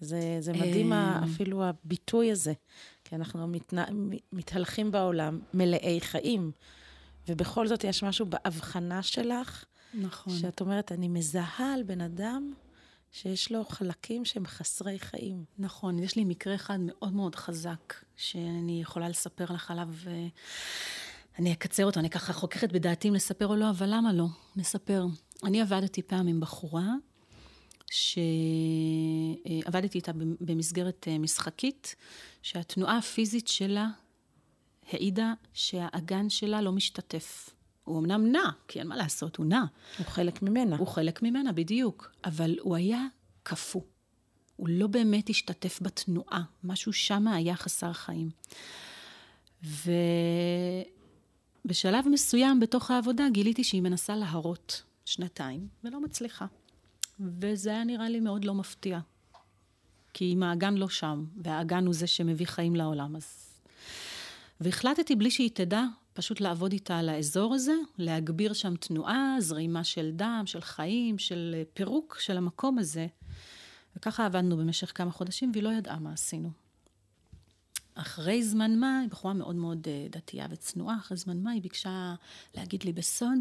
זה, 0.00 0.36
זה 0.40 0.52
מדהים 0.52 0.92
אה, 0.92 1.20
אפילו 1.24 1.64
הביטוי 1.64 2.32
הזה, 2.32 2.52
כי 3.04 3.16
אנחנו 3.16 3.48
מתנה, 3.48 3.84
מתהלכים 4.32 4.90
בעולם 4.90 5.40
מלאי 5.54 6.00
חיים, 6.00 6.50
ובכל 7.28 7.66
זאת 7.66 7.84
יש 7.84 8.02
משהו 8.02 8.26
בהבחנה 8.26 9.02
שלך, 9.02 9.64
נכון. 9.94 10.38
שאת 10.38 10.60
אומרת, 10.60 10.92
אני 10.92 11.08
מזהה 11.08 11.74
על 11.74 11.82
בן 11.82 12.00
אדם 12.00 12.52
שיש 13.12 13.52
לו 13.52 13.64
חלקים 13.64 14.24
שהם 14.24 14.46
חסרי 14.46 14.98
חיים. 14.98 15.44
נכון, 15.58 15.98
יש 15.98 16.16
לי 16.16 16.24
מקרה 16.24 16.54
אחד 16.54 16.78
מאוד 16.80 17.12
מאוד 17.12 17.34
חזק, 17.34 17.94
שאני 18.16 18.82
יכולה 18.82 19.08
לספר 19.08 19.52
לך 19.52 19.70
עליו, 19.70 19.88
אני 21.38 21.52
אקצר 21.52 21.84
אותו, 21.84 22.00
אני 22.00 22.10
ככה 22.10 22.32
חוקרת 22.32 22.72
בדעתי 22.72 23.08
אם 23.08 23.14
לספר 23.14 23.46
או 23.46 23.56
לא, 23.56 23.70
אבל 23.70 23.94
למה 23.94 24.12
לא? 24.12 24.26
נספר. 24.56 25.06
אני 25.44 25.62
עבדתי 25.62 26.02
פעם 26.02 26.26
עם 26.26 26.40
בחורה, 26.40 26.88
שעבדתי 27.90 29.98
איתה 29.98 30.12
במסגרת 30.40 31.08
אה, 31.08 31.18
משחקית, 31.18 31.94
שהתנועה 32.42 32.98
הפיזית 32.98 33.48
שלה 33.48 33.88
העידה 34.92 35.34
שהאגן 35.52 36.30
שלה 36.30 36.62
לא 36.62 36.72
משתתף. 36.72 37.50
הוא 37.84 37.98
אמנם 37.98 38.32
נע, 38.32 38.50
כי 38.68 38.78
אין 38.78 38.86
מה 38.86 38.96
לעשות, 38.96 39.36
הוא 39.36 39.46
נע. 39.46 39.64
הוא 39.98 40.06
חלק 40.06 40.42
ממנה. 40.42 40.76
הוא 40.76 40.86
חלק 40.86 41.22
ממנה, 41.22 41.52
בדיוק. 41.52 42.10
אבל 42.24 42.56
הוא 42.60 42.76
היה 42.76 43.06
קפוא. 43.42 43.80
הוא 44.56 44.68
לא 44.68 44.86
באמת 44.86 45.30
השתתף 45.30 45.78
בתנועה. 45.82 46.42
משהו 46.64 46.92
שם 46.92 47.28
היה 47.28 47.56
חסר 47.56 47.92
חיים. 47.92 48.30
ובשלב 51.64 52.08
מסוים 52.08 52.60
בתוך 52.60 52.90
העבודה 52.90 53.24
גיליתי 53.32 53.64
שהיא 53.64 53.82
מנסה 53.82 54.16
להרות 54.16 54.82
שנתיים, 55.04 55.68
ולא 55.84 56.00
מצליחה. 56.00 56.46
וזה 57.20 57.70
היה 57.70 57.84
נראה 57.84 58.08
לי 58.08 58.20
מאוד 58.20 58.44
לא 58.44 58.54
מפתיע. 58.54 59.00
כי 60.12 60.32
אם 60.32 60.42
האגן 60.42 60.74
לא 60.74 60.88
שם, 60.88 61.24
והאגן 61.36 61.86
הוא 61.86 61.94
זה 61.94 62.06
שמביא 62.06 62.46
חיים 62.46 62.76
לעולם, 62.76 63.16
אז... 63.16 63.53
והחלטתי 64.60 65.16
בלי 65.16 65.30
שהיא 65.30 65.50
תדע, 65.54 65.82
פשוט 66.12 66.40
לעבוד 66.40 66.72
איתה 66.72 66.98
על 66.98 67.08
האזור 67.08 67.54
הזה, 67.54 67.74
להגביר 67.98 68.52
שם 68.52 68.76
תנועה, 68.76 69.36
זרימה 69.38 69.84
של 69.84 70.10
דם, 70.12 70.42
של 70.46 70.60
חיים, 70.60 71.18
של 71.18 71.62
פירוק 71.74 72.18
של 72.20 72.36
המקום 72.36 72.78
הזה. 72.78 73.06
וככה 73.96 74.26
עבדנו 74.26 74.56
במשך 74.56 74.92
כמה 74.94 75.10
חודשים, 75.10 75.50
והיא 75.52 75.62
לא 75.62 75.72
ידעה 75.72 75.98
מה 75.98 76.12
עשינו. 76.12 76.50
אחרי 77.94 78.42
זמן 78.42 78.78
מה, 78.78 78.98
היא 79.00 79.10
בחורה 79.10 79.34
מאוד 79.34 79.56
מאוד 79.56 79.86
אה, 79.88 80.06
דתייה 80.10 80.46
וצנועה, 80.50 80.96
אחרי 80.96 81.16
זמן 81.16 81.42
מה 81.42 81.50
היא 81.50 81.62
ביקשה 81.62 82.14
להגיד 82.54 82.84
לי 82.84 82.92
בסוד 82.92 83.38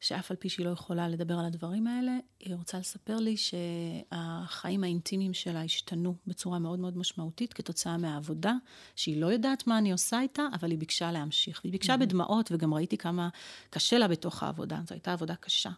שאף 0.00 0.30
על 0.30 0.36
פי 0.36 0.48
שהיא 0.48 0.66
לא 0.66 0.70
יכולה 0.70 1.08
לדבר 1.08 1.38
על 1.38 1.44
הדברים 1.44 1.86
האלה, 1.86 2.12
היא 2.40 2.54
רוצה 2.54 2.78
לספר 2.78 3.16
לי 3.16 3.36
שהחיים 3.36 4.84
האינטימיים 4.84 5.34
שלה 5.34 5.62
השתנו 5.62 6.16
בצורה 6.26 6.58
מאוד 6.58 6.78
מאוד 6.78 6.98
משמעותית 6.98 7.52
כתוצאה 7.52 7.96
מהעבודה, 7.96 8.54
שהיא 8.96 9.20
לא 9.20 9.26
יודעת 9.26 9.66
מה 9.66 9.78
אני 9.78 9.92
עושה 9.92 10.20
איתה, 10.20 10.42
אבל 10.54 10.70
היא 10.70 10.78
ביקשה 10.78 11.12
להמשיך. 11.12 11.60
והיא 11.64 11.72
ביקשה 11.72 11.94
mm-hmm. 11.94 11.96
בדמעות, 11.96 12.52
וגם 12.52 12.74
ראיתי 12.74 12.98
כמה 12.98 13.28
קשה 13.70 13.98
לה 13.98 14.08
בתוך 14.08 14.42
העבודה. 14.42 14.80
זו 14.86 14.94
הייתה 14.94 15.12
עבודה 15.12 15.34
קשה. 15.36 15.70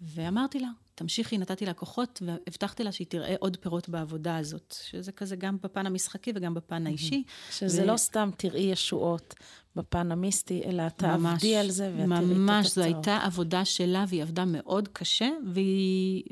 ואמרתי 0.00 0.60
לה, 0.60 0.68
תמשיכי, 1.00 1.38
נתתי 1.38 1.66
לה 1.66 1.72
כוחות, 1.72 2.22
והבטחתי 2.26 2.84
לה 2.84 2.92
שהיא 2.92 3.06
תראה 3.06 3.34
עוד 3.38 3.56
פירות 3.56 3.88
בעבודה 3.88 4.36
הזאת, 4.36 4.74
שזה 4.82 5.12
כזה 5.12 5.36
גם 5.36 5.56
בפן 5.62 5.86
המשחקי 5.86 6.32
וגם 6.34 6.54
בפן 6.54 6.86
האישי. 6.86 7.22
שזה 7.50 7.82
ו... 7.82 7.86
לא 7.86 7.96
סתם 7.96 8.30
תראי 8.36 8.60
ישועות 8.60 9.34
בפן 9.76 10.12
המיסטי, 10.12 10.62
אלא 10.64 10.88
תעבדי 10.88 11.56
על 11.56 11.70
זה 11.70 11.84
ואת 11.84 11.92
תראי 11.94 12.04
את 12.04 12.12
התוצאות. 12.12 12.36
ממש, 12.36 12.66
זו 12.66 12.82
הייתה 12.82 13.16
עבודה 13.16 13.64
שלה, 13.64 14.04
והיא 14.08 14.22
עבדה 14.22 14.44
מאוד 14.44 14.88
קשה, 14.92 15.28
והיא... 15.46 16.24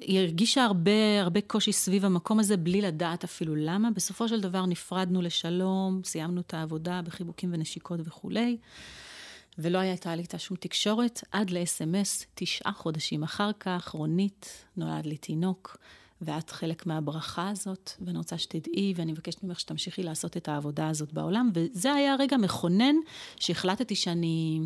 היא 0.00 0.20
הרגישה 0.20 0.64
הרבה, 0.64 1.20
הרבה 1.20 1.40
קושי 1.40 1.72
סביב 1.72 2.04
המקום 2.04 2.40
הזה, 2.40 2.56
בלי 2.56 2.80
לדעת 2.80 3.24
אפילו 3.24 3.56
למה. 3.56 3.90
בסופו 3.90 4.28
של 4.28 4.40
דבר 4.40 4.66
נפרדנו 4.66 5.22
לשלום, 5.22 6.00
סיימנו 6.04 6.40
את 6.40 6.54
העבודה 6.54 7.02
בחיבוקים 7.02 7.50
ונשיקות 7.52 8.00
וכולי. 8.04 8.56
ולא 9.58 9.78
הייתה 9.78 10.14
לי 10.14 10.22
איתה 10.22 10.38
שום 10.38 10.56
תקשורת, 10.56 11.20
עד 11.32 11.50
ל-SMS, 11.50 12.24
תשעה 12.34 12.72
חודשים 12.72 13.22
אחר 13.22 13.50
כך, 13.60 13.88
רונית, 13.88 14.64
נולד 14.76 15.06
לי 15.06 15.16
תינוק, 15.16 15.76
ואת 16.20 16.50
חלק 16.50 16.86
מהברכה 16.86 17.48
הזאת, 17.48 17.90
ואני 18.00 18.18
רוצה 18.18 18.38
שתדעי, 18.38 18.94
ואני 18.96 19.12
מבקשת 19.12 19.42
ממך 19.42 19.60
שתמשיכי 19.60 20.02
לעשות 20.02 20.36
את 20.36 20.48
העבודה 20.48 20.88
הזאת 20.88 21.12
בעולם, 21.12 21.50
וזה 21.54 21.92
היה 21.92 22.14
רגע 22.18 22.36
מכונן 22.36 22.94
שהחלטתי 23.36 23.94
שאני... 23.94 24.60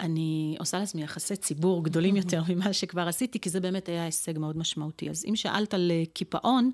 אני 0.00 0.56
עושה 0.58 0.78
לעצמי 0.78 1.02
יחסי 1.02 1.36
ציבור 1.36 1.84
גדולים 1.84 2.16
יותר 2.16 2.42
ממה 2.48 2.72
שכבר 2.72 3.08
עשיתי, 3.08 3.40
כי 3.40 3.50
זה 3.50 3.60
באמת 3.60 3.88
היה 3.88 4.04
הישג 4.04 4.38
מאוד 4.38 4.58
משמעותי. 4.58 5.10
אז 5.10 5.24
אם 5.28 5.36
שאלת 5.36 5.74
על 5.74 5.90
אה, 5.90 6.02
קיפאון, 6.12 6.70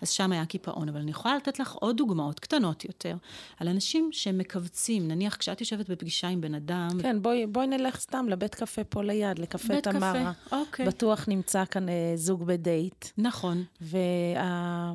אז 0.00 0.10
שם 0.10 0.32
היה 0.32 0.46
קיפאון, 0.46 0.88
אבל 0.88 1.00
אני 1.00 1.10
יכולה 1.10 1.36
לתת 1.36 1.58
לך 1.58 1.72
עוד 1.72 1.96
דוגמאות 1.96 2.40
קטנות 2.40 2.84
יותר, 2.84 3.16
על 3.58 3.68
אנשים 3.68 4.08
שמכווצים, 4.12 5.08
נניח 5.08 5.36
כשאת 5.36 5.60
יושבת 5.60 5.90
בפגישה 5.90 6.28
עם 6.28 6.40
בן 6.40 6.54
אדם... 6.54 6.88
כן, 7.02 7.22
בואי, 7.22 7.46
בואי 7.46 7.66
נלך 7.66 8.00
סתם 8.00 8.26
לבית 8.28 8.54
קפה 8.54 8.84
פה 8.84 9.02
ליד, 9.02 9.38
לקפה 9.38 9.80
תמרה. 9.80 10.32
קפה, 10.44 10.56
אוקיי. 10.56 10.86
בטוח 10.86 11.24
נמצא 11.28 11.64
כאן 11.64 11.88
אה, 11.88 12.12
זוג 12.14 12.44
בדייט. 12.44 13.06
נכון. 13.18 13.64
וה... 13.80 14.94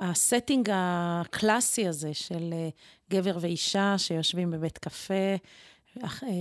ה 0.00 0.09
setting 0.09 0.68
הקלאסי 0.72 1.88
הזה 1.88 2.14
של 2.14 2.50
אה, 2.52 2.68
גבר 3.10 3.36
ואישה 3.40 3.94
שיושבים 3.98 4.50
בבית 4.50 4.78
קפה, 4.78 5.34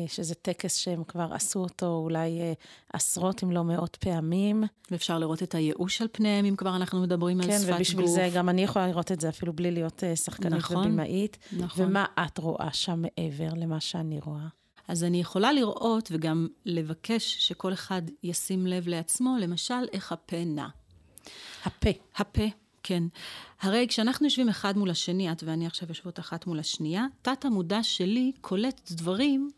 שזה 0.07 0.35
טקס 0.35 0.75
שהם 0.75 1.03
כבר 1.03 1.27
עשו 1.31 1.59
אותו 1.59 1.85
אולי 1.85 2.41
אה, 2.41 2.53
עשרות 2.93 3.43
אם 3.43 3.51
לא 3.51 3.63
מאות 3.63 3.95
פעמים. 3.95 4.63
ואפשר 4.91 5.19
לראות 5.19 5.43
את 5.43 5.55
הייאוש 5.55 6.01
על 6.01 6.07
פניהם, 6.11 6.45
אם 6.45 6.55
כבר 6.55 6.75
אנחנו 6.75 7.01
מדברים 7.01 7.41
כן, 7.41 7.49
על 7.49 7.57
שפת 7.57 7.59
גוף. 7.59 7.69
כן, 7.69 7.75
ובשביל 7.77 8.07
זה 8.07 8.29
גם 8.33 8.49
אני 8.49 8.63
יכולה 8.63 8.87
לראות 8.87 9.11
את 9.11 9.21
זה 9.21 9.29
אפילו 9.29 9.53
בלי 9.53 9.71
להיות 9.71 10.03
אה, 10.03 10.15
שחקנית 10.15 10.53
נכון, 10.53 10.77
ובימאית. 10.77 11.37
נכון. 11.57 11.85
ומה 11.85 12.05
את 12.25 12.37
רואה 12.37 12.69
שם 12.73 13.01
מעבר 13.01 13.49
למה 13.55 13.79
שאני 13.79 14.19
רואה? 14.19 14.47
אז 14.87 15.03
אני 15.03 15.21
יכולה 15.21 15.53
לראות 15.53 16.09
וגם 16.11 16.47
לבקש 16.65 17.35
שכל 17.39 17.73
אחד 17.73 18.01
ישים 18.23 18.67
לב 18.67 18.87
לעצמו, 18.87 19.37
למשל, 19.39 19.85
איך 19.93 20.11
הפה 20.11 20.45
נע. 20.45 20.67
הפה. 21.65 21.89
הפה. 22.15 22.64
כן. 22.87 23.03
הרי 23.61 23.85
כשאנחנו 23.89 24.25
יושבים 24.25 24.49
אחד 24.49 24.77
מול 24.77 24.89
השני, 24.89 25.31
את 25.31 25.43
ואני 25.43 25.67
עכשיו 25.67 25.89
יושבות 25.89 26.19
אחת 26.19 26.47
מול 26.47 26.59
השנייה, 26.59 27.05
תת 27.21 27.45
המודע 27.45 27.83
שלי 27.83 28.31
קולט 28.41 28.91
דברים 28.91 29.51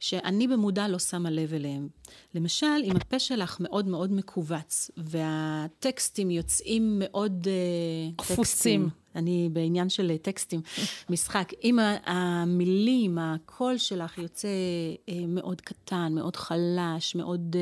שאני 0.00 0.48
במודע 0.48 0.88
לא 0.88 0.98
שמה 0.98 1.30
לב 1.30 1.54
אליהם. 1.54 1.88
למשל, 2.34 2.66
אם 2.84 2.96
הפה 2.96 3.18
שלך 3.18 3.56
מאוד 3.60 3.88
מאוד 3.88 4.12
מכווץ, 4.12 4.90
והטקסטים 4.96 6.30
יוצאים 6.30 6.96
מאוד... 6.98 7.46
uh, 7.46 8.16
קפוצים. 8.16 8.88
אני 9.14 9.48
בעניין 9.52 9.88
של 9.88 10.16
טקסטים, 10.22 10.60
משחק. 11.10 11.52
אם 11.64 11.78
המילים, 12.06 13.18
הקול 13.18 13.78
שלך 13.78 14.18
יוצא 14.18 14.48
uh, 15.06 15.12
מאוד 15.28 15.60
קטן, 15.60 16.12
מאוד 16.14 16.36
חלש, 16.36 17.14
מאוד 17.14 17.56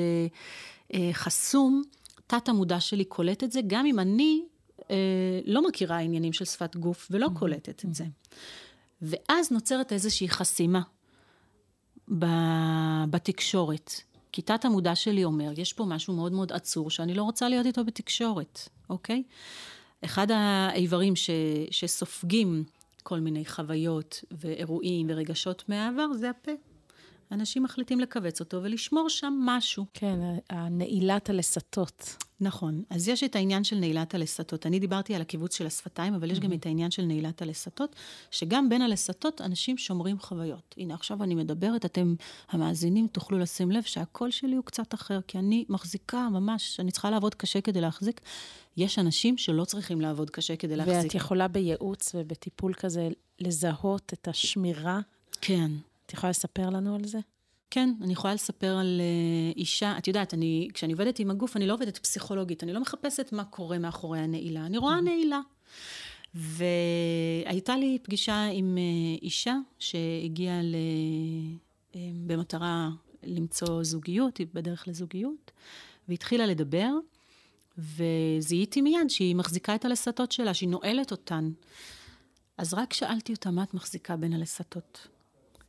חסום, 1.13 1.83
תת 2.27 2.49
המודע 2.49 2.81
שלי 2.81 3.05
קולט 3.05 3.45
את 3.45 3.53
זה, 3.53 3.61
גם 3.67 3.87
אם 3.87 3.99
אני 3.99 4.43
אה, 4.91 5.41
לא 5.45 5.69
מכירה 5.69 5.99
עניינים 5.99 6.33
של 6.33 6.45
שפת 6.45 6.77
גוף 6.77 7.09
ולא 7.11 7.27
mm-hmm. 7.27 7.39
קולטת 7.39 7.85
את 7.85 7.95
זה. 7.95 8.05
ואז 9.03 9.51
נוצרת 9.51 9.93
איזושהי 9.93 10.29
חסימה 10.29 10.81
בתקשורת. 13.11 13.93
כיתת 14.33 14.65
המודע 14.65 14.95
שלי 14.95 15.25
אומר, 15.25 15.53
יש 15.57 15.73
פה 15.73 15.85
משהו 15.85 16.15
מאוד 16.15 16.33
מאוד 16.33 16.53
עצור 16.53 16.91
שאני 16.91 17.15
לא 17.15 17.23
רוצה 17.23 17.49
להיות 17.49 17.67
איתו 17.67 17.85
בתקשורת, 17.85 18.69
אוקיי? 18.91 19.23
אחד 20.05 20.27
האיברים 20.31 21.17
ש, 21.17 21.31
שסופגים 21.71 22.65
כל 23.03 23.21
מיני 23.21 23.45
חוויות 23.45 24.25
ואירועים 24.31 25.07
ורגשות 25.11 25.65
מהעבר 25.69 26.13
זה 26.13 26.31
הפה. 26.31 26.53
אנשים 27.33 27.63
מחליטים 27.63 28.01
לכווץ 28.01 28.41
אותו 28.41 28.63
ולשמור 28.63 29.09
שם 29.09 29.35
משהו. 29.45 29.87
כן, 29.95 30.19
הנעילת 30.51 31.31
הלסתות. 31.31 32.17
נכון. 32.41 32.83
אז 32.91 33.09
יש 33.09 33.25
את 33.25 33.37
העניין 33.37 33.65
של 33.65 33.77
נעילת 33.77 34.15
הלסתות. 34.15 34.67
אני 34.67 34.79
דיברתי 34.79 35.15
על 35.15 35.23
הקיבוץ 35.23 35.57
של 35.59 35.67
השפתיים, 35.67 36.15
אבל 36.15 36.31
יש 36.31 36.39
mm-hmm. 36.39 36.41
גם 36.41 36.53
את 36.53 36.67
העניין 36.67 36.91
של 36.91 37.03
נעילת 37.03 37.43
הלסתות, 37.43 37.97
שגם 38.31 38.69
בין 38.69 38.83
הלסתות 38.83 39.41
אנשים 39.41 39.79
שומרים 39.79 40.19
חוויות. 40.19 40.75
הנה, 40.79 40.95
עכשיו 40.95 41.23
אני 41.23 41.35
מדברת, 41.35 41.85
אתם, 41.85 42.15
המאזינים, 42.51 43.07
תוכלו 43.07 43.39
לשים 43.39 43.71
לב 43.71 43.83
שהקול 43.83 44.31
שלי 44.31 44.57
הוא 44.57 44.65
קצת 44.65 44.95
אחר, 44.95 45.21
כי 45.27 45.39
אני 45.39 45.65
מחזיקה 45.69 46.29
ממש, 46.29 46.81
אני 46.81 46.91
צריכה 46.91 47.11
לעבוד 47.11 47.35
קשה 47.35 47.61
כדי 47.61 47.81
להחזיק. 47.81 48.21
יש 48.77 48.99
אנשים 48.99 49.39
שלא 49.39 49.65
צריכים 49.65 50.01
לעבוד 50.01 50.31
קשה 50.31 50.57
כדי 50.57 50.77
להחזיק. 50.77 50.97
ואת 50.97 51.15
יכולה 51.15 51.49
בייעוץ 51.49 52.15
ובטיפול 52.15 52.75
כזה 52.75 53.09
לזהות 53.41 54.13
את 54.13 54.29
השמירה? 54.29 55.01
כן. 55.41 55.71
את 56.11 56.15
יכולה 56.15 56.31
לספר 56.31 56.71
לנו 56.71 56.95
על 56.95 57.05
זה? 57.05 57.19
כן, 57.71 57.95
אני 58.03 58.13
יכולה 58.13 58.35
לספר 58.35 58.77
על 58.77 59.01
uh, 59.01 59.59
אישה, 59.59 59.99
את 59.99 60.09
יודעת, 60.09 60.35
אני, 60.35 60.69
כשאני 60.75 60.93
עובדת 60.93 61.19
עם 61.19 61.31
הגוף, 61.31 61.57
אני 61.57 61.67
לא 61.67 61.75
עובדת 61.75 61.99
פסיכולוגית, 61.99 62.63
אני 62.63 62.73
לא 62.73 62.81
מחפשת 62.81 63.33
מה 63.33 63.45
קורה 63.45 63.79
מאחורי 63.79 64.19
הנעילה, 64.19 64.67
אני 64.67 64.79
רואה 64.79 64.99
mm-hmm. 64.99 65.03
נעילה. 65.03 65.41
והייתה 66.35 67.77
לי 67.77 67.99
פגישה 68.03 68.45
עם 68.45 68.79
אה, 68.79 69.19
אישה 69.23 69.57
שהגיעה 69.79 70.63
ל... 70.63 70.75
אה, 71.97 72.01
במטרה 72.27 72.91
למצוא 73.23 73.85
זוגיות, 73.85 74.39
היא 74.39 74.47
בדרך 74.55 74.89
לזוגיות, 74.89 75.51
והתחילה 76.09 76.47
לדבר, 76.47 76.91
וזיהיתי 77.79 78.81
מיד 78.81 79.11
שהיא 79.11 79.37
מחזיקה 79.37 79.75
את 79.75 79.85
הלסתות 79.85 80.33
שלה, 80.33 80.55
שהיא 80.55 80.69
נועלת 80.69 81.11
אותן. 81.11 81.51
אז 82.59 82.75
רק 82.75 82.93
שאלתי 82.93 83.33
אותה, 83.33 83.51
מה 83.51 83.63
את 83.63 83.75
מחזיקה 83.75 84.17
בין 84.17 84.33
הלסתות? 84.33 85.09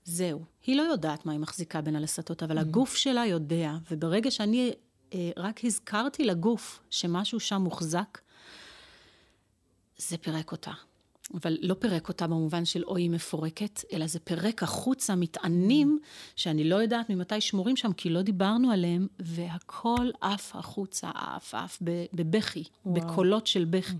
זהו. 0.03 0.43
היא 0.65 0.75
לא 0.75 0.81
יודעת 0.81 1.25
מה 1.25 1.31
היא 1.31 1.39
מחזיקה 1.39 1.81
בין 1.81 1.95
הלסתות, 1.95 2.43
אבל 2.43 2.57
mm-hmm. 2.57 2.61
הגוף 2.61 2.95
שלה 2.95 3.25
יודע, 3.25 3.73
וברגע 3.91 4.31
שאני 4.31 4.73
אה, 5.13 5.31
רק 5.37 5.65
הזכרתי 5.65 6.23
לגוף 6.23 6.79
שמשהו 6.89 7.39
שם 7.39 7.61
מוחזק, 7.61 8.17
זה 9.97 10.17
פירק 10.17 10.51
אותה. 10.51 10.71
אבל 11.33 11.57
לא 11.61 11.73
פירק 11.73 12.07
אותה 12.07 12.27
במובן 12.27 12.65
של 12.65 12.83
אוי 12.83 13.01
היא 13.01 13.09
מפורקת, 13.09 13.81
אלא 13.93 14.07
זה 14.07 14.19
פירק 14.19 14.63
החוצה 14.63 15.15
מטענים 15.15 15.99
שאני 16.35 16.63
לא 16.63 16.75
יודעת 16.75 17.09
ממתי 17.09 17.41
שמורים 17.41 17.75
שם, 17.75 17.93
כי 17.93 18.09
לא 18.09 18.21
דיברנו 18.21 18.71
עליהם, 18.71 19.07
והכל 19.19 20.09
עף 20.21 20.55
החוצה, 20.55 21.09
עף 21.15 21.55
עף 21.55 21.77
בבכי, 22.13 22.63
וואו. 22.85 22.95
בקולות 22.95 23.47
של 23.47 23.65
בכי. 23.65 23.95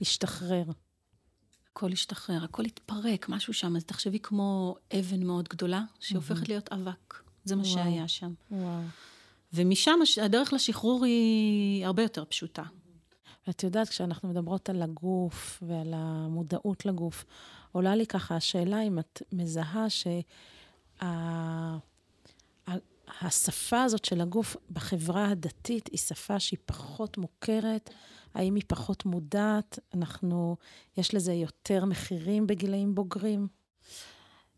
השתחרר. 0.00 0.64
הכל 1.76 1.92
השתחרר, 1.92 2.44
הכל 2.44 2.64
התפרק, 2.64 3.28
משהו 3.28 3.52
שם. 3.52 3.76
אז 3.76 3.84
תחשבי 3.84 4.18
כמו 4.18 4.76
אבן 4.98 5.22
מאוד 5.22 5.48
גדולה, 5.48 5.82
שהופכת 6.00 6.48
להיות 6.48 6.72
אבק. 6.72 7.14
זה 7.44 7.56
מה 7.56 7.62
וואו. 7.62 7.74
שהיה 7.74 8.08
שם. 8.08 8.32
וואו. 8.50 8.82
ומשם 9.52 9.98
הדרך 10.22 10.52
לשחרור 10.52 11.04
היא 11.04 11.86
הרבה 11.86 12.02
יותר 12.02 12.24
פשוטה. 12.24 12.62
ואת 13.46 13.62
יודעת, 13.62 13.88
כשאנחנו 13.88 14.28
מדברות 14.28 14.68
על 14.68 14.82
הגוף 14.82 15.62
ועל 15.66 15.94
המודעות 15.96 16.86
לגוף, 16.86 17.24
עולה 17.72 17.96
לי 17.96 18.06
ככה 18.06 18.36
השאלה 18.36 18.82
אם 18.82 18.98
את 18.98 19.22
מזהה 19.32 19.86
שהשפה 19.90 21.06
שה... 23.30 23.82
הזאת 23.84 24.04
של 24.04 24.20
הגוף 24.20 24.56
בחברה 24.70 25.30
הדתית 25.30 25.88
היא 25.88 25.98
שפה 25.98 26.40
שהיא 26.40 26.58
פחות 26.66 27.18
מוכרת? 27.18 27.90
האם 28.34 28.54
היא 28.54 28.64
פחות 28.66 29.04
מודעת? 29.04 29.78
אנחנו, 29.94 30.56
יש 30.96 31.14
לזה 31.14 31.32
יותר 31.32 31.84
מחירים 31.84 32.46
בגילאים 32.46 32.94
בוגרים? 32.94 33.48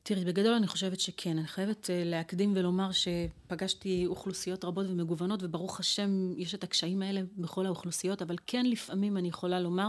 תראי, 0.03 0.25
בגדול 0.25 0.55
אני 0.55 0.67
חושבת 0.67 1.01
שכן. 1.01 1.39
אני 1.39 1.47
חייבת 1.47 1.91
אה, 1.91 2.03
להקדים 2.05 2.53
ולומר 2.57 2.91
שפגשתי 2.93 4.07
אוכלוסיות 4.07 4.65
רבות 4.65 4.87
ומגוונות, 4.89 5.43
וברוך 5.43 5.81
השם 5.81 6.33
יש 6.37 6.55
את 6.55 6.65
הקשיים 6.65 7.03
האלה 7.03 7.21
בכל 7.37 7.67
האוכלוסיות, 7.67 8.23
אבל 8.23 8.37
כן 8.47 8.67
לפעמים 8.67 9.17
אני 9.17 9.29
יכולה 9.29 9.61
לומר 9.61 9.89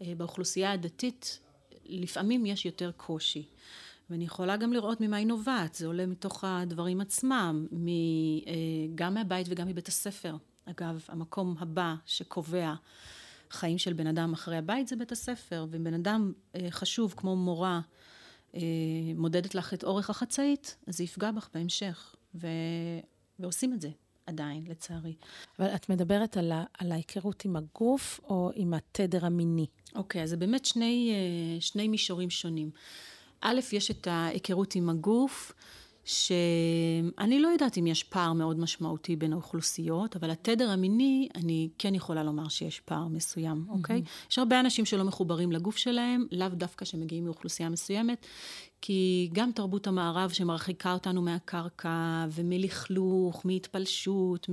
שבאוכלוסייה 0.00 0.72
הדתית, 0.72 1.40
לפעמים 1.86 2.46
יש 2.46 2.66
יותר 2.66 2.90
קושי. 2.96 3.48
ואני 4.10 4.24
יכולה 4.24 4.56
גם 4.56 4.72
לראות 4.72 5.00
ממה 5.00 5.16
היא 5.16 5.26
נובעת, 5.26 5.74
זה 5.74 5.86
עולה 5.86 6.06
מתוך 6.06 6.44
הדברים 6.44 7.00
עצמם, 7.00 7.66
אה, 8.46 8.52
גם 8.94 9.14
מהבית 9.14 9.46
וגם 9.50 9.68
מבית 9.68 9.88
הספר. 9.88 10.36
אגב, 10.66 11.04
המקום 11.08 11.54
הבא 11.58 11.94
שקובע 12.06 12.74
חיים 13.50 13.78
של 13.78 13.92
בן 13.92 14.06
אדם 14.06 14.32
אחרי 14.32 14.56
הבית 14.56 14.88
זה 14.88 14.96
בית 14.96 15.12
הספר, 15.12 15.66
ואם 15.70 15.84
בן 15.84 15.94
אדם 15.94 16.32
אה, 16.54 16.66
חשוב 16.70 17.14
כמו 17.16 17.36
מורה, 17.36 17.80
אה, 18.54 18.60
מודדת 19.16 19.54
לך 19.54 19.74
את 19.74 19.84
אורך 19.84 20.10
החצאית, 20.10 20.76
אז 20.86 20.96
זה 20.96 21.04
יפגע 21.04 21.30
בך 21.30 21.48
בהמשך. 21.54 22.14
ו... 22.34 22.46
ועושים 23.38 23.72
את 23.72 23.80
זה 23.80 23.88
עדיין, 24.26 24.64
לצערי. 24.68 25.14
אבל 25.58 25.66
את 25.74 25.88
מדברת 25.88 26.36
על, 26.36 26.52
ה... 26.52 26.64
על 26.78 26.92
ההיכרות 26.92 27.44
עם 27.44 27.56
הגוף 27.56 28.20
או 28.24 28.50
עם 28.54 28.74
התדר 28.74 29.26
המיני? 29.26 29.66
אוקיי, 29.94 30.22
אז 30.22 30.30
זה 30.30 30.36
באמת 30.36 30.64
שני, 30.64 31.12
אה, 31.14 31.60
שני 31.60 31.88
מישורים 31.88 32.30
שונים. 32.30 32.70
א', 33.44 33.60
יש 33.72 33.90
את 33.90 34.06
ההיכרות 34.06 34.74
עם 34.74 34.88
הגוף. 34.88 35.52
שאני 36.04 37.40
לא 37.40 37.48
יודעת 37.48 37.78
אם 37.78 37.86
יש 37.86 38.02
פער 38.02 38.32
מאוד 38.32 38.58
משמעותי 38.58 39.16
בין 39.16 39.32
האוכלוסיות, 39.32 40.16
אבל 40.16 40.30
התדר 40.30 40.70
המיני, 40.70 41.28
אני 41.34 41.68
כן 41.78 41.94
יכולה 41.94 42.22
לומר 42.22 42.48
שיש 42.48 42.80
פער 42.80 43.08
מסוים, 43.08 43.66
אוקיי? 43.68 44.02
Mm-hmm. 44.04 44.30
יש 44.30 44.38
הרבה 44.38 44.60
אנשים 44.60 44.84
שלא 44.84 45.04
מחוברים 45.04 45.52
לגוף 45.52 45.76
שלהם, 45.76 46.26
לאו 46.32 46.48
דווקא 46.48 46.84
שמגיעים 46.84 47.24
מאוכלוסייה 47.24 47.68
מסוימת, 47.68 48.26
כי 48.86 49.30
גם 49.32 49.50
תרבות 49.52 49.86
המערב 49.86 50.30
שמרחיקה 50.30 50.92
אותנו 50.92 51.22
מהקרקע 51.22 52.24
ומלכלוך, 52.30 53.46
מהתפלשות, 53.46 54.48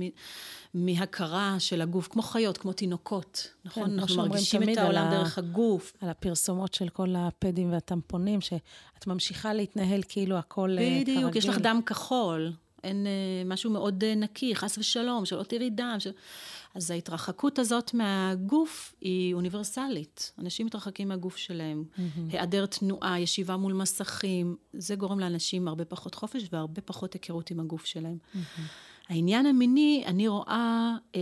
מהכרה 0.74 1.56
של 1.58 1.80
הגוף, 1.80 2.08
כמו 2.08 2.22
חיות, 2.22 2.58
כמו 2.58 2.72
תינוקות, 2.72 3.48
נכון? 3.64 3.84
כן, 3.84 3.98
אנחנו 3.98 4.16
מרגישים 4.16 4.62
את 4.62 4.78
העולם 4.78 5.10
דרך 5.10 5.38
הגוף. 5.38 5.92
על 6.00 6.08
הפרסומות 6.08 6.74
של 6.74 6.88
כל 6.88 7.14
הפדים 7.16 7.72
והטמפונים, 7.72 8.40
שאת 8.40 9.06
ממשיכה 9.06 9.54
להתנהל 9.54 10.00
כאילו 10.08 10.36
הכל 10.36 10.70
אה, 10.70 10.76
בדיוק, 10.76 11.06
כרגיל. 11.06 11.16
בדיוק, 11.16 11.36
יש 11.36 11.48
לך 11.48 11.58
דם 11.58 11.80
כחול, 11.86 12.52
אין 12.84 13.06
אה, 13.06 13.42
משהו 13.44 13.70
מאוד 13.70 14.04
אה, 14.04 14.14
נקי, 14.14 14.54
חס 14.54 14.78
ושלום, 14.78 15.24
שלא 15.24 15.42
תראי 15.42 15.70
דם. 15.70 15.96
של... 15.98 16.10
אז 16.74 16.90
ההתרחקות 16.90 17.58
הזאת 17.58 17.94
מהגוף 17.94 18.94
היא 19.00 19.34
אוניברסלית. 19.34 20.32
אנשים 20.38 20.66
מתרחקים 20.66 21.08
מהגוף 21.08 21.36
שלהם. 21.36 21.84
Mm-hmm. 21.84 22.00
היעדר 22.32 22.66
תנועה, 22.66 23.20
ישיבה 23.20 23.56
מול 23.56 23.72
מסכים, 23.72 24.56
זה 24.72 24.96
גורם 24.96 25.20
לאנשים 25.20 25.68
הרבה 25.68 25.84
פחות 25.84 26.14
חופש 26.14 26.42
והרבה 26.52 26.80
פחות 26.80 27.12
היכרות 27.12 27.50
עם 27.50 27.60
הגוף 27.60 27.84
שלהם. 27.84 28.18
Mm-hmm. 28.34 28.60
העניין 29.08 29.46
המיני, 29.46 30.04
אני 30.06 30.28
רואה 30.28 30.96
אה, 31.14 31.20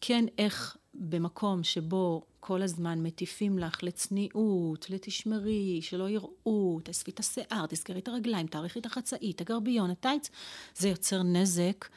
כן 0.00 0.24
איך 0.38 0.76
במקום 0.94 1.62
שבו 1.62 2.22
כל 2.48 2.62
הזמן 2.62 3.02
מטיפים 3.02 3.58
לך 3.58 3.82
לצניעות, 3.82 4.90
לתשמרי, 4.90 5.82
שלא 5.82 6.08
יראו, 6.08 6.80
תאספי 6.82 7.10
את 7.10 7.20
השיער, 7.20 7.66
תסגרי 7.66 7.98
את 7.98 8.08
הרגליים, 8.08 8.46
תאריכי 8.46 8.78
את 8.78 8.86
החצאית, 8.86 9.40
הגרביון, 9.40 9.90
הטייץ, 9.90 10.30
זה 10.76 10.88
יוצר 10.88 11.22
נזק 11.22 11.88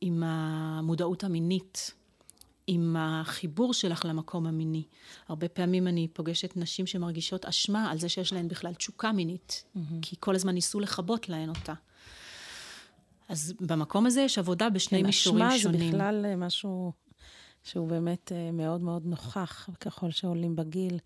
עם 0.00 0.22
המודעות 0.22 1.24
המינית. 1.24 1.90
עם 2.66 2.96
החיבור 2.98 3.74
שלך 3.74 4.04
למקום 4.04 4.46
המיני. 4.46 4.82
הרבה 5.28 5.48
פעמים 5.48 5.88
אני 5.88 6.08
פוגשת 6.12 6.56
נשים 6.56 6.86
שמרגישות 6.86 7.44
אשמה 7.44 7.90
על 7.90 7.98
זה 7.98 8.08
שיש 8.08 8.32
להן 8.32 8.48
בכלל 8.48 8.74
תשוקה 8.74 9.12
מינית, 9.12 9.64
mm-hmm. 9.64 9.78
כי 10.02 10.16
כל 10.20 10.34
הזמן 10.34 10.54
ניסו 10.54 10.80
לכבות 10.80 11.28
להן 11.28 11.48
אותה. 11.48 11.74
אז 13.28 13.54
במקום 13.60 14.06
הזה 14.06 14.20
יש 14.20 14.38
עבודה 14.38 14.70
בשני 14.70 15.00
כן, 15.00 15.06
מישורים 15.06 15.50
שונים. 15.58 15.80
אשמה 15.80 15.90
זה 15.90 15.96
בכלל 15.96 16.26
אה, 16.26 16.36
משהו 16.36 16.92
שהוא 17.64 17.88
באמת 17.88 18.32
אה, 18.32 18.50
מאוד 18.52 18.80
מאוד 18.80 19.06
נוכח 19.06 19.68
ככל 19.80 20.10
שעולים 20.10 20.56
בגיל, 20.56 20.98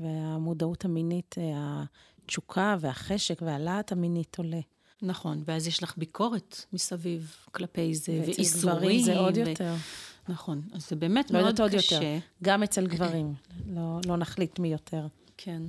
והמודעות 0.00 0.84
המינית, 0.84 1.34
אה, 1.38 1.84
התשוקה 2.24 2.76
והחשק 2.80 3.42
והלהט 3.42 3.92
המינית 3.92 4.38
עולה. 4.38 4.60
נכון, 5.02 5.42
ואז 5.46 5.66
יש 5.66 5.82
לך 5.82 5.94
ביקורת 5.96 6.64
מסביב 6.72 7.36
כלפי 7.52 7.94
זה, 7.94 8.12
ואיסורים. 8.12 8.76
ואצל 8.76 8.78
גברים 8.78 9.02
זה 9.02 9.18
עוד 9.18 9.36
יותר. 9.36 9.74
נכון, 10.28 10.62
אז 10.72 10.88
זה 10.88 10.96
באמת 10.96 11.30
לא 11.30 11.42
מאוד 11.42 11.60
קשה. 11.76 11.94
יותר. 11.94 12.18
גם 12.42 12.62
אצל 12.62 12.86
גברים, 12.86 13.34
לא, 13.66 14.00
לא 14.06 14.16
נחליט 14.16 14.58
מי 14.58 14.72
יותר. 14.72 15.06
כן. 15.36 15.62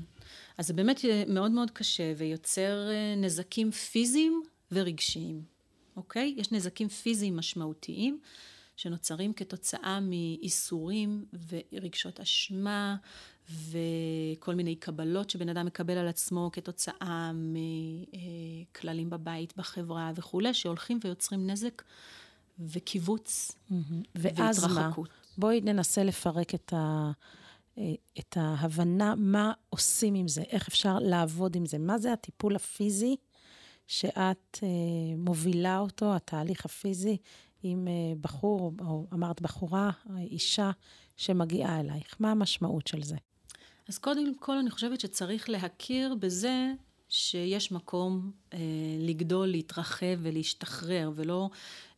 אז 0.57 0.67
זה 0.67 0.73
באמת 0.73 1.01
מאוד 1.27 1.51
מאוד 1.51 1.71
קשה, 1.71 2.13
ויוצר 2.17 2.89
נזקים 3.17 3.71
פיזיים 3.71 4.43
ורגשיים. 4.71 5.41
אוקיי? 5.97 6.33
יש 6.37 6.51
נזקים 6.51 6.87
פיזיים 6.87 7.37
משמעותיים 7.37 8.19
שנוצרים 8.81 9.33
כתוצאה 9.33 9.99
מאיסורים 9.99 11.25
ורגשות 11.49 12.19
אשמה 12.19 12.95
וכל 13.49 14.55
מיני 14.55 14.75
קבלות 14.75 15.29
שבן 15.29 15.49
אדם 15.49 15.65
מקבל 15.65 15.97
על 15.97 16.07
עצמו 16.07 16.49
כתוצאה 16.53 17.31
מכללים 17.33 19.09
בבית, 19.09 19.57
בחברה 19.57 20.11
וכולי, 20.15 20.53
שהולכים 20.53 20.99
ויוצרים 21.03 21.49
נזק 21.49 21.81
וקיבוץ 22.59 23.51
mm-hmm. 23.51 23.73
ואז 24.15 24.63
מה? 24.73 24.91
בואי 25.37 25.61
ננסה 25.61 26.03
לפרק 26.03 26.55
את, 26.55 26.73
ה, 26.73 27.11
את 28.19 28.37
ההבנה 28.37 29.13
מה 29.17 29.53
עושים 29.69 30.15
עם 30.15 30.27
זה, 30.27 30.41
איך 30.41 30.67
אפשר 30.67 30.99
לעבוד 30.99 31.55
עם 31.55 31.65
זה, 31.65 31.77
מה 31.77 31.97
זה 31.97 32.13
הטיפול 32.13 32.55
הפיזי 32.55 33.15
שאת 33.87 34.59
אה, 34.63 34.67
מובילה 35.17 35.79
אותו, 35.79 36.15
התהליך 36.15 36.65
הפיזי, 36.65 37.17
עם 37.63 37.87
אה, 37.87 37.93
בחור, 38.21 38.73
או 38.81 39.07
אמרת 39.13 39.41
בחורה, 39.41 39.91
אישה 40.19 40.71
שמגיעה 41.17 41.79
אלייך. 41.79 42.15
מה 42.19 42.31
המשמעות 42.31 42.87
של 42.87 43.03
זה? 43.03 43.15
אז 43.87 43.97
קודם 43.97 44.35
כל 44.35 44.57
אני 44.57 44.69
חושבת 44.69 44.99
שצריך 44.99 45.49
להכיר 45.49 46.15
בזה 46.19 46.73
שיש 47.09 47.71
מקום 47.71 48.31
אה, 48.53 48.59
לגדול, 48.99 49.47
להתרחב 49.47 50.17
ולהשתחרר, 50.21 51.11
ולא 51.15 51.49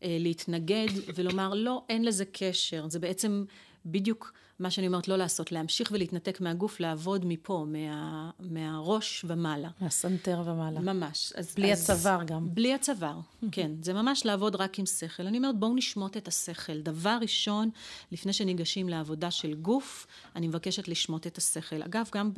אה, 0.03 0.17
להתנגד 0.19 0.87
ולומר, 1.15 1.53
לא, 1.53 1.83
אין 1.89 2.05
לזה 2.05 2.25
קשר. 2.31 2.89
זה 2.89 2.99
בעצם 2.99 3.45
בדיוק 3.85 4.33
מה 4.59 4.71
שאני 4.71 4.87
אומרת 4.87 5.07
לא 5.07 5.15
לעשות, 5.15 5.51
להמשיך 5.51 5.91
ולהתנתק 5.91 6.41
מהגוף, 6.41 6.79
לעבוד 6.79 7.25
מפה, 7.25 7.65
מה, 7.67 8.29
מהראש 8.39 9.25
ומעלה. 9.27 9.69
מהסנטר 9.81 10.41
ומעלה. 10.45 10.79
ממש. 10.79 11.33
אז, 11.35 11.55
בלי 11.55 11.71
אז, 11.71 11.89
הצוואר 11.89 12.23
גם. 12.23 12.47
בלי 12.53 12.73
הצוואר, 12.73 13.19
כן. 13.51 13.71
זה 13.81 13.93
ממש 13.93 14.25
לעבוד 14.25 14.55
רק 14.55 14.79
עם 14.79 14.85
שכל. 14.85 15.27
אני 15.27 15.37
אומרת, 15.37 15.59
בואו 15.59 15.75
נשמוט 15.75 16.17
את 16.17 16.27
השכל. 16.27 16.81
דבר 16.81 17.17
ראשון, 17.21 17.69
לפני 18.11 18.33
שניגשים 18.33 18.89
לעבודה 18.89 19.31
של 19.31 19.53
גוף, 19.53 20.07
אני 20.35 20.47
מבקשת 20.47 20.87
לשמוט 20.87 21.27
את 21.27 21.37
השכל. 21.37 21.83
אגב, 21.83 22.09
גם 22.15 22.31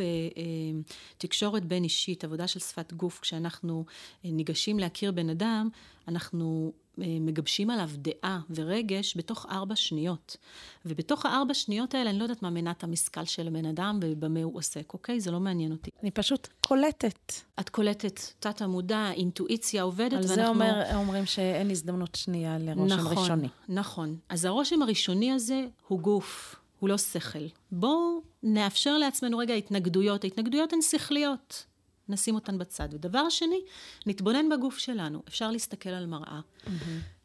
בתקשורת 1.17 1.65
בין 1.65 1.83
אישית, 1.83 2.23
עבודה 2.23 2.47
של 2.47 2.59
שפת 2.59 2.93
גוף, 2.93 3.19
כשאנחנו 3.19 3.85
אה, 4.25 4.29
ניגשים 4.33 4.79
להכיר 4.79 5.11
בן 5.11 5.29
אדם, 5.29 5.69
אנחנו 6.07 6.73
אה, 6.75 6.84
מגבשים 6.97 7.69
עליו 7.69 7.89
דעה 7.95 8.39
ורגש 8.49 9.17
בתוך 9.17 9.45
ארבע 9.49 9.75
שניות. 9.75 10.37
ובתוך 10.85 11.25
הארבע 11.25 11.53
שניות 11.53 11.95
האלה, 11.95 12.09
אני 12.09 12.19
לא 12.19 12.23
יודעת 12.23 12.41
מה 12.43 12.49
מנת 12.49 12.83
המשכל 12.83 13.25
של 13.25 13.47
הבן 13.47 13.65
אדם 13.65 13.99
ובמה 14.03 14.43
הוא 14.43 14.57
עוסק, 14.57 14.93
אוקיי? 14.93 15.19
זה 15.19 15.31
לא 15.31 15.39
מעניין 15.39 15.71
אותי. 15.71 15.91
אני 16.03 16.11
פשוט 16.11 16.47
קולטת. 16.61 17.33
את 17.59 17.69
קולטת, 17.69 18.19
תת 18.39 18.61
המודע, 18.61 19.11
אינטואיציה 19.11 19.83
עובדת, 19.83 20.13
על 20.13 20.17
ואנחנו... 20.17 20.31
על 20.31 20.35
זה 20.35 20.47
אומר, 20.47 20.95
אומרים 20.95 21.25
שאין 21.25 21.71
הזדמנות 21.71 22.15
שנייה 22.15 22.57
לרושם 22.57 22.95
נכון, 22.95 23.17
ראשוני. 23.17 23.47
נכון. 23.69 24.17
אז 24.29 24.45
הרושם 24.45 24.81
הראשוני 24.81 25.31
הזה 25.31 25.65
הוא 25.87 25.99
גוף, 25.99 26.55
הוא 26.79 26.89
לא 26.89 26.97
שכל. 26.97 27.47
בואו 27.71 28.21
נאפשר 28.43 28.97
לעצמנו 28.97 29.37
רגע 29.37 29.53
התנגדויות. 29.53 30.23
ההתנגדויות 30.23 30.73
הן 30.73 30.81
שכליות. 30.81 31.65
נשים 32.09 32.35
אותן 32.35 32.57
בצד. 32.57 32.89
ודבר 32.91 33.29
שני, 33.29 33.61
נתבונן 34.05 34.49
בגוף 34.49 34.77
שלנו. 34.77 35.23
אפשר 35.27 35.51
להסתכל 35.51 35.89
על 35.89 36.05
מראה, 36.05 36.39
mm-hmm. 36.39 36.69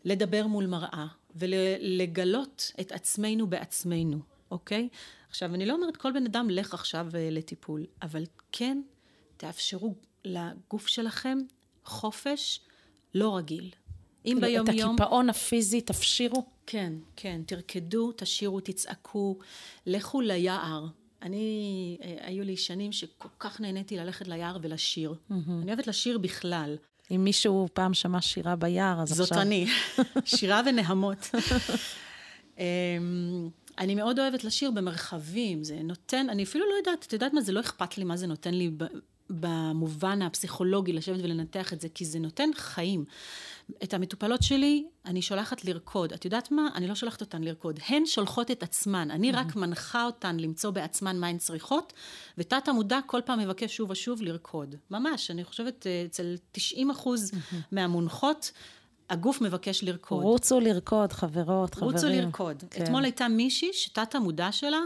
לדבר 0.05 0.47
מול 0.47 0.66
מראה, 0.66 1.07
ולגלות 1.37 2.73
את 2.81 2.93
עצמנו 2.93 3.47
בעצמנו, 3.47 4.19
אוקיי? 4.51 4.88
עכשיו, 5.29 5.55
אני 5.55 5.66
לא 5.66 5.75
אומרת 5.75 5.97
כל 5.97 6.12
בן 6.12 6.27
אדם, 6.27 6.51
לך 6.51 6.75
עכשיו 6.75 7.07
uh, 7.11 7.14
לטיפול, 7.16 7.87
אבל 8.03 8.25
כן, 8.53 8.83
תאפשרו 9.37 9.95
לגוף 10.25 10.87
שלכם 10.87 11.38
חופש 11.85 12.61
לא 13.14 13.37
רגיל. 13.37 13.71
אם 14.27 14.38
ביום 14.40 14.69
את 14.69 14.75
יום... 14.75 14.95
את 14.95 15.01
הקיפאון 15.01 15.31
הפיזי 15.31 15.81
תפשירו? 15.81 16.47
כן, 16.66 16.93
כן. 17.16 17.40
תרקדו, 17.47 18.12
תשירו, 18.16 18.61
תצעקו, 18.61 19.38
לכו 19.87 20.21
ליער. 20.21 20.87
אני, 21.22 21.98
אה, 22.02 22.16
היו 22.20 22.44
לי 22.44 22.56
שנים 22.56 22.92
שכל 22.92 23.28
כך 23.38 23.61
נהניתי 23.61 23.96
ללכת 23.96 24.28
ליער 24.28 24.59
ולשיר. 24.62 25.11
Mm-hmm. 25.11 25.35
אני 25.62 25.72
אוהבת 25.72 25.87
לשיר 25.87 26.18
בכלל. 26.18 26.76
אם 27.11 27.24
מישהו 27.24 27.68
פעם 27.72 27.94
שמע 27.94 28.20
שירה 28.20 28.56
ביער, 28.56 29.02
אז 29.02 29.09
זאת 29.09 29.20
עכשיו... 29.20 29.38
זאת 29.38 29.46
אני, 29.46 29.66
שירה 30.37 30.61
ונהמות. 30.66 31.30
אמ, 32.59 33.48
אני 33.78 33.94
מאוד 33.94 34.18
אוהבת 34.18 34.44
לשיר 34.44 34.70
במרחבים, 34.70 35.64
זה 35.64 35.76
נותן, 35.83 36.26
אני 36.30 36.42
אפילו 36.42 36.64
לא 36.70 36.74
יודעת, 36.78 37.04
את 37.06 37.12
יודעת 37.12 37.33
מה, 37.33 37.40
זה 37.40 37.52
לא 37.52 37.61
אכפת 37.61 37.98
לי 37.98 38.04
מה 38.04 38.16
זה 38.16 38.26
נותן 38.26 38.54
לי 38.54 38.70
במובן 39.31 40.23
הפסיכולוגי 40.23 40.93
לשבת 40.93 41.21
ולנתח 41.23 41.73
את 41.73 41.81
זה, 41.81 41.88
כי 41.88 42.05
זה 42.05 42.19
נותן 42.19 42.51
חיים. 42.57 43.05
את 43.85 43.95
המטופלות 43.95 44.43
שלי, 44.43 44.85
אני 45.07 45.23
שולחת 45.23 45.64
לרקוד. 45.64 46.12
את 46.12 46.25
יודעת 46.25 46.51
מה? 46.51 46.69
אני 46.75 46.88
לא 46.88 46.95
שולחת 46.95 47.21
אותן 47.21 47.43
לרקוד. 47.43 47.81
הן 47.88 48.07
שולחות 48.07 48.51
את 48.51 48.62
עצמן. 48.62 49.11
אני 49.11 49.33
רק 49.33 49.57
מנחה 49.57 50.05
אותן 50.05 50.37
למצוא 50.37 50.71
בעצמן 50.71 51.19
מה 51.19 51.27
הן 51.27 51.38
צריכות, 51.38 51.93
ותת 52.38 52.69
המודע 52.69 52.99
כל 53.07 53.21
פעם 53.25 53.38
מבקש 53.38 53.77
שוב 53.77 53.90
ושוב 53.90 54.23
לרקוד. 54.23 54.75
ממש, 54.90 55.31
אני 55.31 55.45
חושבת, 55.45 55.87
אה, 55.87 56.05
אצל 56.07 56.37
90 56.53 56.90
אחוז 56.90 57.31
מהמונחות, 57.73 58.53
הגוף 59.11 59.40
מבקש 59.40 59.85
לרקוד. 59.85 60.23
רוצו 60.23 60.61
לרקוד, 60.61 61.12
חברות, 61.12 61.75
חברים. 61.75 61.93
רוצו 61.93 62.09
לרקוד. 62.09 62.64
כן. 62.71 62.83
אתמול 62.83 63.05
הייתה 63.05 63.29
מישהי 63.29 63.69
שתת 63.73 64.14
המודע 64.14 64.53
שלה 64.53 64.81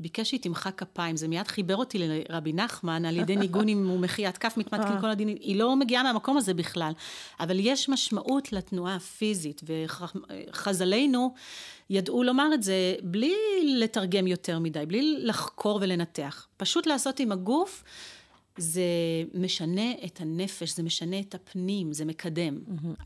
ביקש 0.00 0.28
שהיא 0.28 0.40
תמחא 0.40 0.70
כפיים. 0.70 1.16
זה 1.16 1.28
מיד 1.28 1.48
חיבר 1.48 1.76
אותי 1.76 1.98
לרבי 1.98 2.52
נחמן 2.52 3.04
על 3.04 3.16
ידי 3.16 3.36
ניגון 3.36 3.68
עם 3.68 3.90
ומחיית 3.90 4.38
כף 4.38 4.54
מתמתקים 4.56 4.96
אה. 4.96 5.00
כל 5.00 5.10
הדינים. 5.10 5.36
היא 5.40 5.56
לא 5.56 5.76
מגיעה 5.76 6.02
מהמקום 6.02 6.36
הזה 6.36 6.54
בכלל. 6.54 6.92
אבל 7.40 7.56
יש 7.60 7.88
משמעות 7.88 8.52
לתנועה 8.52 8.94
הפיזית, 8.94 9.62
וחז"לינו 9.64 11.34
ידעו 11.90 12.22
לומר 12.22 12.54
את 12.54 12.62
זה 12.62 12.94
בלי 13.02 13.34
לתרגם 13.64 14.26
יותר 14.26 14.58
מדי, 14.58 14.86
בלי 14.86 15.16
לחקור 15.18 15.78
ולנתח. 15.82 16.46
פשוט 16.56 16.86
לעשות 16.86 17.20
עם 17.20 17.32
הגוף. 17.32 17.84
זה 18.58 18.82
משנה 19.34 19.92
את 20.04 20.20
הנפש, 20.20 20.76
זה 20.76 20.82
משנה 20.82 21.20
את 21.20 21.34
הפנים, 21.34 21.92
זה 21.92 22.04
מקדם. 22.04 22.58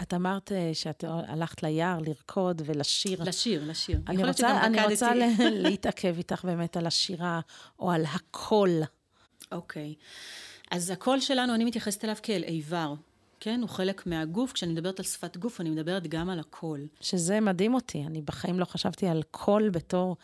את 0.03 0.15
אמרת 0.15 0.53
אה, 0.53 0.71
שאת 0.73 1.05
הלכת 1.09 1.63
ליער 1.63 1.99
לרקוד 1.99 2.63
ולשיר. 2.65 3.23
לשיר, 3.23 3.65
לשיר. 3.67 4.01
אני 4.09 4.25
רוצה, 4.25 4.67
אני 4.67 4.85
רוצה 4.85 5.13
להתעכב 5.65 6.15
איתך 6.19 6.45
באמת 6.45 6.77
על 6.77 6.87
השירה, 6.87 7.41
או 7.79 7.91
על 7.91 8.05
הקול. 8.15 8.71
אוקיי. 9.53 9.95
אז 10.71 10.91
הקול 10.91 11.21
שלנו, 11.21 11.55
אני 11.55 11.65
מתייחסת 11.65 12.05
אליו 12.05 12.17
כאל 12.23 12.45
איבר. 12.45 12.95
כן, 13.41 13.61
הוא 13.61 13.69
חלק 13.69 14.07
מהגוף. 14.07 14.53
כשאני 14.53 14.73
מדברת 14.73 14.99
על 14.99 15.05
שפת 15.05 15.37
גוף, 15.37 15.61
אני 15.61 15.71
מדברת 15.71 16.07
גם 16.07 16.31
על 16.31 16.41
הקול. 16.41 16.87
שזה 17.01 17.41
מדהים 17.41 17.75
אותי. 17.75 18.05
אני 18.07 18.23
בחיים 18.23 18.61
לא 18.61 18.65
חשבתי 18.65 19.07
על 19.07 19.23
קול 19.31 19.69
בתור 19.69 20.17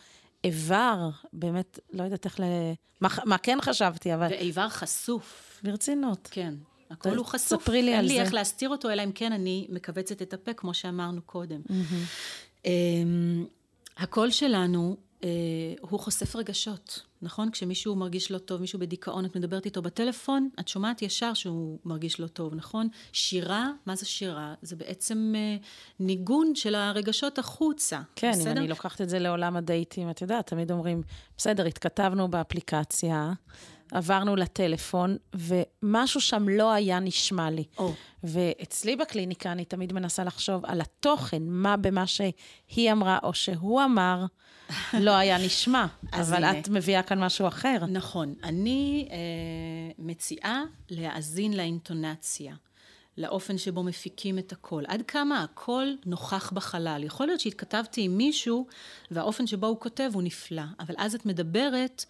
איבר, 0.43 1.09
באמת, 1.33 1.79
לא 1.93 2.03
יודעת 2.03 2.25
איך 2.25 2.39
ל... 2.39 2.43
מה, 3.01 3.09
מה 3.25 3.37
כן 3.37 3.57
חשבתי, 3.61 4.13
אבל... 4.13 4.27
ואיבר 4.29 4.69
חשוף. 4.69 5.59
ברצינות. 5.63 6.27
כן. 6.31 6.53
הכל 6.89 7.15
הוא 7.15 7.25
חשוף. 7.25 7.63
ספרי 7.63 7.81
לי 7.81 7.95
על 7.95 8.07
זה. 8.07 8.13
אין 8.13 8.19
לי 8.19 8.25
איך 8.25 8.33
להסתיר 8.33 8.69
אותו, 8.69 8.89
אלא 8.89 9.03
אם 9.03 9.11
כן 9.11 9.31
אני 9.31 9.67
מכווצת 9.69 10.21
את 10.21 10.33
הפה, 10.33 10.53
כמו 10.53 10.73
שאמרנו 10.73 11.21
קודם. 11.21 11.61
Mm-hmm. 11.69 12.67
הקול 13.97 14.31
שלנו 14.31 14.97
הוא 15.81 15.99
חושף 15.99 16.35
רגשות, 16.35 17.01
נכון? 17.21 17.51
כשמישהו 17.51 17.95
מרגיש 17.95 18.31
לא 18.31 18.37
טוב, 18.37 18.61
מישהו 18.61 18.79
בדיכאון, 18.79 19.25
את 19.25 19.35
מדברת 19.35 19.65
איתו 19.65 19.81
בטלפון, 19.81 20.49
את 20.59 20.67
שומעת 20.67 21.01
ישר 21.01 21.33
שהוא 21.33 21.79
מרגיש 21.85 22.19
לא 22.19 22.27
טוב, 22.27 22.55
נכון? 22.55 22.87
שירה, 23.11 23.69
מה 23.85 23.95
זה 23.95 24.05
שירה? 24.05 24.53
זה 24.61 24.75
בעצם 24.75 25.33
אה, 25.35 25.57
ניגון 25.99 26.55
של 26.55 26.75
הרגשות 26.75 27.39
החוצה, 27.39 27.99
כן, 28.15 28.31
בסדר? 28.31 28.51
אם 28.51 28.57
אני 28.57 28.67
לוקחת 28.67 29.01
את 29.01 29.09
זה 29.09 29.19
לעולם 29.19 29.57
הדייטים, 29.57 30.09
את 30.09 30.21
יודעת, 30.21 30.47
תמיד 30.47 30.71
אומרים, 30.71 31.01
בסדר, 31.37 31.65
התכתבנו 31.65 32.27
באפליקציה, 32.27 33.33
עברנו 33.91 34.35
לטלפון, 34.35 35.17
ומשהו 35.33 36.21
שם 36.21 36.49
לא 36.49 36.71
היה 36.71 36.99
נשמע 36.99 37.49
לי. 37.49 37.63
Oh. 37.77 37.81
ואצלי 38.23 38.95
בקליניקה 38.95 39.51
אני 39.51 39.65
תמיד 39.65 39.93
מנסה 39.93 40.23
לחשוב 40.23 40.65
על 40.65 40.81
התוכן, 40.81 41.41
מה 41.45 41.77
במה 41.77 42.07
שהיא 42.07 42.91
אמרה 42.91 43.17
או 43.23 43.33
שהוא 43.33 43.83
אמר 43.83 44.25
לא 45.05 45.11
היה 45.11 45.37
נשמע. 45.37 45.85
אבל 46.13 46.43
הנה. 46.43 46.59
את 46.59 46.69
מביאה 46.69 47.03
כאן 47.03 47.23
משהו 47.23 47.47
אחר. 47.47 47.77
נכון. 47.87 48.33
אני 48.43 49.07
אה, 49.11 49.15
מציעה 49.99 50.63
להאזין 50.89 51.53
לאינטונציה. 51.53 52.55
לאופן 53.17 53.57
שבו 53.57 53.83
מפיקים 53.83 54.39
את 54.39 54.51
הקול. 54.51 54.85
עד 54.87 55.01
כמה 55.07 55.43
הקול 55.43 55.97
נוכח 56.05 56.51
בחלל. 56.51 57.03
יכול 57.03 57.27
להיות 57.27 57.39
שהתכתבתי 57.39 58.01
עם 58.01 58.17
מישהו, 58.17 58.67
והאופן 59.11 59.47
שבו 59.47 59.67
הוא 59.67 59.79
כותב 59.79 60.11
הוא 60.13 60.23
נפלא, 60.23 60.61
אבל 60.79 60.95
אז 60.97 61.15
את 61.15 61.25
מדברת 61.25 62.05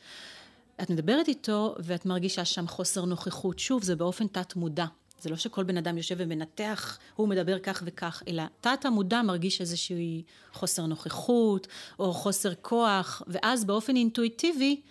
את 0.81 0.89
מדברת 0.89 1.27
איתו 1.27 1.75
ואת 1.79 2.05
מרגישה 2.05 2.45
שם 2.45 2.67
חוסר 2.67 3.05
נוכחות. 3.05 3.59
שוב, 3.59 3.83
זה 3.83 3.95
באופן 3.95 4.27
תת-מודע. 4.27 4.85
זה 5.21 5.29
לא 5.29 5.35
שכל 5.35 5.63
בן 5.63 5.77
אדם 5.77 5.97
יושב 5.97 6.15
ומנתח, 6.17 6.97
הוא 7.15 7.27
מדבר 7.27 7.59
כך 7.59 7.83
וכך, 7.85 8.23
אלא 8.27 8.43
תת 8.61 8.85
המודע 8.85 9.21
מרגיש 9.21 9.61
איזושהי 9.61 10.23
חוסר 10.53 10.85
נוכחות, 10.85 11.67
או 11.99 12.13
חוסר 12.13 12.53
כוח, 12.61 13.21
ואז 13.27 13.65
באופן 13.65 13.95
אינטואיטיבי, 13.95 14.81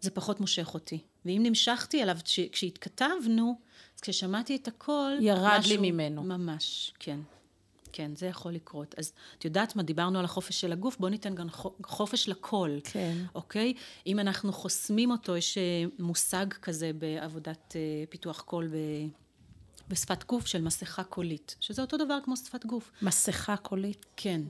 זה 0.00 0.10
פחות 0.10 0.40
מושך 0.40 0.74
אותי. 0.74 0.98
ואם 1.24 1.40
נמשכתי 1.42 2.02
אליו 2.02 2.18
כשהתכתבנו, 2.52 3.58
אז 3.96 4.00
כששמעתי 4.00 4.56
את 4.56 4.68
הכל... 4.68 5.12
ירד 5.20 5.58
משהו, 5.58 5.82
לי 5.82 5.90
ממנו. 5.90 6.22
ממש, 6.22 6.92
כן. 6.98 7.20
כן, 7.96 8.16
זה 8.16 8.26
יכול 8.26 8.52
לקרות. 8.52 8.94
אז 8.98 9.12
את 9.38 9.44
יודעת 9.44 9.76
מה, 9.76 9.82
דיברנו 9.82 10.18
על 10.18 10.24
החופש 10.24 10.60
של 10.60 10.72
הגוף, 10.72 10.96
בואו 10.98 11.10
ניתן 11.10 11.34
גם 11.34 11.48
חופש 11.86 12.28
לקול. 12.28 12.80
כן. 12.84 13.16
אוקיי? 13.34 13.74
אם 14.06 14.18
אנחנו 14.18 14.52
חוסמים 14.52 15.10
אותו, 15.10 15.36
יש 15.36 15.58
אה, 15.58 15.84
מושג 15.98 16.46
כזה 16.52 16.90
בעבודת 16.98 17.76
אה, 17.76 18.04
פיתוח 18.10 18.40
קול 18.40 18.68
ב... 18.68 18.76
בשפת 19.88 20.24
גוף 20.24 20.46
של 20.46 20.62
מסכה 20.62 21.04
קולית, 21.04 21.56
שזה 21.60 21.82
אותו 21.82 21.96
דבר 21.96 22.18
כמו 22.24 22.36
שפת 22.36 22.66
גוף. 22.66 22.92
מסכה 23.02 23.56
קולית? 23.56 24.06
כן. 24.16 24.42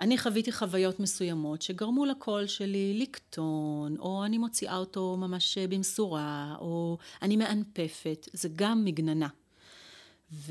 אני 0.00 0.18
חוויתי 0.18 0.52
חוויות 0.52 1.00
מסוימות 1.00 1.62
שגרמו 1.62 2.04
לקול 2.04 2.46
שלי 2.46 2.98
לקטון, 3.00 3.96
או 3.98 4.24
אני 4.24 4.38
מוציאה 4.38 4.76
אותו 4.76 5.16
ממש 5.16 5.58
במשורה, 5.58 6.56
או 6.60 6.98
אני 7.22 7.36
מאנפפת, 7.36 8.28
זה 8.32 8.48
גם 8.56 8.84
מגננה. 8.84 9.28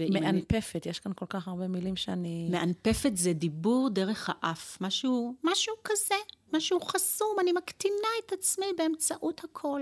מאנפפת, 0.09 0.81
אני... 0.85 0.91
יש 0.91 0.99
כאן 0.99 1.11
כל 1.15 1.25
כך 1.29 1.47
הרבה 1.47 1.67
מילים 1.67 1.95
שאני... 1.95 2.49
מאנפפת 2.51 3.11
זה 3.17 3.33
דיבור 3.33 3.89
דרך 3.89 4.29
האף, 4.33 4.77
משהו, 4.81 5.35
משהו 5.43 5.73
כזה, 5.83 6.15
משהו 6.53 6.79
חסום, 6.81 7.35
אני 7.41 7.51
מקטינה 7.51 8.07
את 8.25 8.31
עצמי 8.31 8.65
באמצעות 8.77 9.43
הכל. 9.43 9.81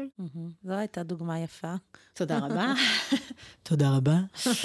זו 0.63 0.73
הייתה 0.73 1.03
דוגמה 1.03 1.39
יפה. 1.39 1.73
תודה 2.13 2.37
רבה. 2.37 2.73
תודה 3.63 3.97
רבה. 3.97 4.19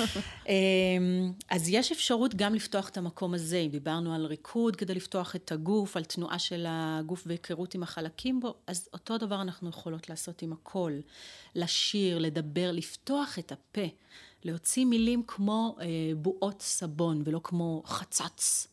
אמ, 0.49 1.33
אז 1.51 1.69
יש 1.69 1.93
אפשרות 1.93 2.35
גם 2.35 2.55
לפתוח 2.55 2.89
את 2.89 2.97
המקום 2.97 3.35
הזה. 3.35 3.57
אם 3.57 3.69
דיברנו 3.71 4.15
על 4.15 4.27
ריקוד 4.27 4.77
כדי 4.77 4.95
לפתוח 4.95 5.37
את 5.37 5.53
הגוף, 5.53 5.97
על 5.97 6.05
תנועה 6.05 6.39
של 6.39 6.67
הגוף 6.69 7.23
והיכרות 7.27 7.75
עם 7.75 7.83
החלקים 7.83 8.41
בו, 8.41 8.55
אז 8.67 8.89
אותו 8.93 9.19
דבר 9.19 9.43
אנחנו 9.43 9.69
יכולות 9.69 10.09
לעשות 10.09 10.43
עם 10.43 10.53
הקול. 10.53 11.01
לשיר, 11.55 12.19
לדבר, 12.19 12.71
לפתוח 12.73 13.39
את 13.39 13.53
הפה. 13.53 13.87
להוציא 14.45 14.85
מילים 14.85 15.23
כמו 15.27 15.77
אה, 15.81 15.87
בועות 16.17 16.63
סבון 16.63 17.23
ולא 17.25 17.41
כמו 17.45 17.83
חצץ. 17.87 18.69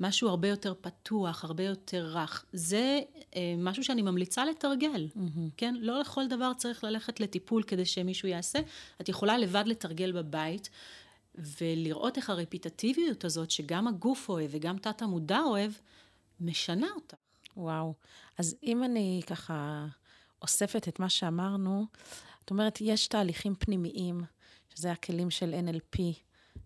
משהו 0.00 0.28
הרבה 0.28 0.48
יותר 0.48 0.74
פתוח, 0.80 1.44
הרבה 1.44 1.64
יותר 1.64 2.10
רך. 2.14 2.44
זה 2.52 3.00
אה, 3.36 3.54
משהו 3.58 3.84
שאני 3.84 4.02
ממליצה 4.02 4.44
לתרגל, 4.44 5.08
mm-hmm. 5.16 5.50
כן? 5.56 5.74
לא 5.80 6.00
לכל 6.00 6.28
דבר 6.28 6.52
צריך 6.56 6.84
ללכת 6.84 7.20
לטיפול 7.20 7.62
כדי 7.62 7.84
שמישהו 7.84 8.28
יעשה. 8.28 8.58
את 9.00 9.08
יכולה 9.08 9.38
לבד 9.38 9.64
לתרגל 9.66 10.12
בבית, 10.12 10.68
ולראות 11.34 12.16
איך 12.16 12.30
הרפיטטיביות 12.30 13.24
הזאת, 13.24 13.50
שגם 13.50 13.88
הגוף 13.88 14.28
אוהב 14.28 14.50
וגם 14.52 14.78
תת 14.78 15.02
המודע 15.02 15.40
אוהב, 15.40 15.72
משנה 16.40 16.86
אותך. 16.94 17.16
וואו. 17.56 17.94
אז 18.38 18.56
אם 18.62 18.84
אני 18.84 19.22
ככה 19.26 19.86
אוספת 20.42 20.88
את 20.88 21.00
מה 21.00 21.08
שאמרנו, 21.08 21.86
את 22.44 22.50
אומרת, 22.50 22.78
יש 22.80 23.06
תהליכים 23.06 23.54
פנימיים, 23.54 24.20
שזה 24.74 24.92
הכלים 24.92 25.30
של 25.30 25.54
NLP, 25.68 25.98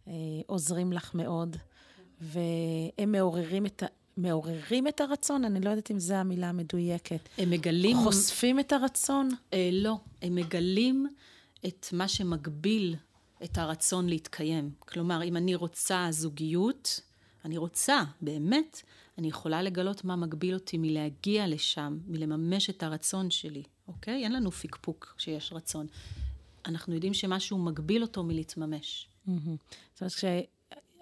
אה, 0.08 0.12
עוזרים 0.46 0.92
לך 0.92 1.14
מאוד. 1.14 1.56
והם 2.20 3.12
מעוררים 3.12 3.66
את 3.66 3.82
ה... 3.82 3.86
מעוררים 4.16 4.88
את 4.88 5.00
הרצון? 5.00 5.44
אני 5.44 5.60
לא 5.60 5.70
יודעת 5.70 5.90
אם 5.90 5.98
זו 5.98 6.14
המילה 6.14 6.48
המדויקת. 6.48 7.28
הם 7.38 7.50
מגלים... 7.50 7.96
חושפים 7.96 8.60
את 8.60 8.72
הרצון? 8.72 9.28
אה, 9.52 9.70
לא, 9.72 9.96
הם 10.22 10.34
מגלים 10.34 11.06
את 11.66 11.86
מה 11.92 12.08
שמגביל 12.08 12.96
את 13.44 13.58
הרצון 13.58 14.08
להתקיים. 14.08 14.70
כלומר, 14.78 15.22
אם 15.22 15.36
אני 15.36 15.54
רוצה 15.54 16.06
זוגיות, 16.10 17.00
אני 17.44 17.56
רוצה, 17.56 18.02
באמת, 18.20 18.82
אני 19.18 19.28
יכולה 19.28 19.62
לגלות 19.62 20.04
מה 20.04 20.16
מגביל 20.16 20.54
אותי 20.54 20.78
מלהגיע 20.78 21.46
לשם, 21.46 21.98
מלממש 22.06 22.70
את 22.70 22.82
הרצון 22.82 23.30
שלי, 23.30 23.62
אוקיי? 23.88 24.24
אין 24.24 24.32
לנו 24.32 24.52
פיקפוק 24.52 25.14
שיש 25.18 25.52
רצון. 25.52 25.86
אנחנו 26.66 26.94
יודעים 26.94 27.14
שמשהו 27.14 27.58
מגביל 27.58 28.02
אותו 28.02 28.22
מלהתממש. 28.22 29.08
זאת 29.94 30.00
אומרת, 30.00 30.46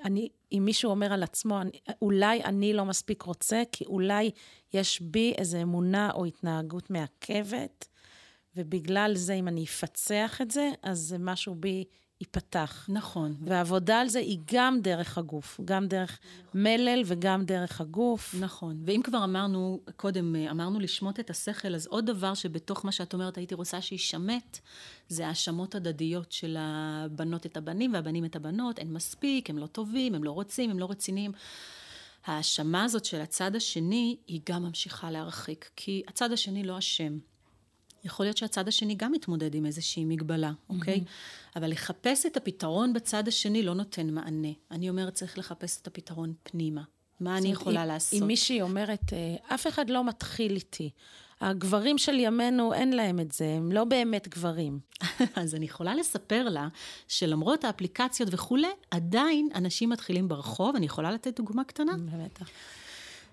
אני, 0.04 0.28
אם 0.52 0.62
מישהו 0.64 0.90
אומר 0.90 1.12
על 1.12 1.22
עצמו, 1.22 1.58
אולי 2.02 2.44
אני 2.44 2.72
לא 2.72 2.84
מספיק 2.84 3.22
רוצה, 3.22 3.62
כי 3.72 3.84
אולי 3.84 4.30
יש 4.72 5.00
בי 5.00 5.32
איזו 5.38 5.62
אמונה 5.62 6.10
או 6.10 6.24
התנהגות 6.24 6.90
מעכבת, 6.90 7.88
ובגלל 8.56 9.12
זה, 9.14 9.34
אם 9.34 9.48
אני 9.48 9.64
אפצח 9.64 10.40
את 10.42 10.50
זה, 10.50 10.70
אז 10.82 11.16
משהו 11.18 11.54
בי 11.54 11.84
ייפתח. 12.24 12.86
נכון. 12.88 13.36
והעבודה 13.40 14.00
על 14.00 14.08
זה 14.08 14.18
היא 14.18 14.38
גם 14.52 14.80
דרך 14.80 15.18
הגוף, 15.18 15.60
גם 15.64 15.86
דרך 15.86 16.18
מלל 16.54 17.02
וגם 17.06 17.44
דרך 17.44 17.80
הגוף. 17.80 18.34
נכון. 18.40 18.82
ואם 18.86 19.00
כבר 19.04 19.24
אמרנו, 19.24 19.80
קודם 19.96 20.36
אמרנו 20.50 20.80
לשמוט 20.80 21.20
את 21.20 21.30
השכל, 21.30 21.74
אז 21.74 21.86
עוד 21.86 22.06
דבר 22.06 22.34
שבתוך 22.34 22.84
מה 22.84 22.92
שאת 22.92 23.14
אומרת 23.14 23.36
הייתי 23.36 23.54
רוצה 23.54 23.80
שיישמט, 23.80 24.58
זה 25.08 25.28
האשמות 25.28 25.74
הדדיות 25.74 26.32
של 26.32 26.56
הבנות 26.60 27.46
את 27.46 27.56
הבנים 27.56 27.94
והבנים 27.94 28.24
את 28.24 28.36
הבנות, 28.36 28.78
אין 28.78 28.92
מספיק, 28.92 29.50
הם 29.50 29.58
לא 29.58 29.66
טובים, 29.66 30.14
הם 30.14 30.24
לא 30.24 30.30
רוצים, 30.30 30.70
הם 30.70 30.78
לא 30.78 30.90
רציניים. 30.90 31.32
ההאשמה 32.24 32.84
הזאת 32.84 33.04
של 33.04 33.20
הצד 33.20 33.56
השני, 33.56 34.16
היא 34.26 34.40
גם 34.48 34.62
ממשיכה 34.62 35.10
להרחיק, 35.10 35.70
כי 35.76 36.02
הצד 36.08 36.32
השני 36.32 36.64
לא 36.64 36.78
אשם. 36.78 37.18
יכול 38.04 38.26
להיות 38.26 38.36
שהצד 38.36 38.68
השני 38.68 38.94
גם 38.94 39.12
מתמודד 39.12 39.54
עם 39.54 39.66
איזושהי 39.66 40.04
מגבלה, 40.04 40.52
אוקיי? 40.70 40.96
Mm-hmm. 40.96 41.58
אבל 41.58 41.70
לחפש 41.70 42.26
את 42.26 42.36
הפתרון 42.36 42.92
בצד 42.92 43.28
השני 43.28 43.62
לא 43.62 43.74
נותן 43.74 44.10
מענה. 44.10 44.48
אני 44.70 44.88
אומרת, 44.88 45.14
צריך 45.14 45.38
לחפש 45.38 45.80
את 45.82 45.86
הפתרון 45.86 46.32
פנימה. 46.42 46.82
מה 47.20 47.38
אני 47.38 47.52
יכולה 47.52 47.82
אם, 47.82 47.88
לעשות? 47.88 48.22
אם 48.22 48.26
מישהי 48.26 48.62
אומרת, 48.62 49.12
אה, 49.12 49.54
אף 49.54 49.66
אחד 49.66 49.90
לא 49.90 50.04
מתחיל 50.04 50.54
איתי. 50.54 50.90
הגברים 51.40 51.98
של 51.98 52.18
ימינו, 52.18 52.72
אין 52.72 52.92
להם 52.92 53.20
את 53.20 53.32
זה, 53.32 53.48
הם 53.56 53.72
לא 53.72 53.84
באמת 53.84 54.28
גברים. 54.28 54.78
אז 55.36 55.54
אני 55.54 55.64
יכולה 55.64 55.94
לספר 55.94 56.48
לה 56.48 56.68
שלמרות 57.08 57.64
האפליקציות 57.64 58.28
וכולי, 58.32 58.68
עדיין 58.90 59.48
אנשים 59.54 59.90
מתחילים 59.90 60.28
ברחוב. 60.28 60.76
אני 60.76 60.86
יכולה 60.86 61.10
לתת 61.10 61.36
דוגמה 61.36 61.64
קטנה? 61.64 61.92
באמת. 61.96 62.38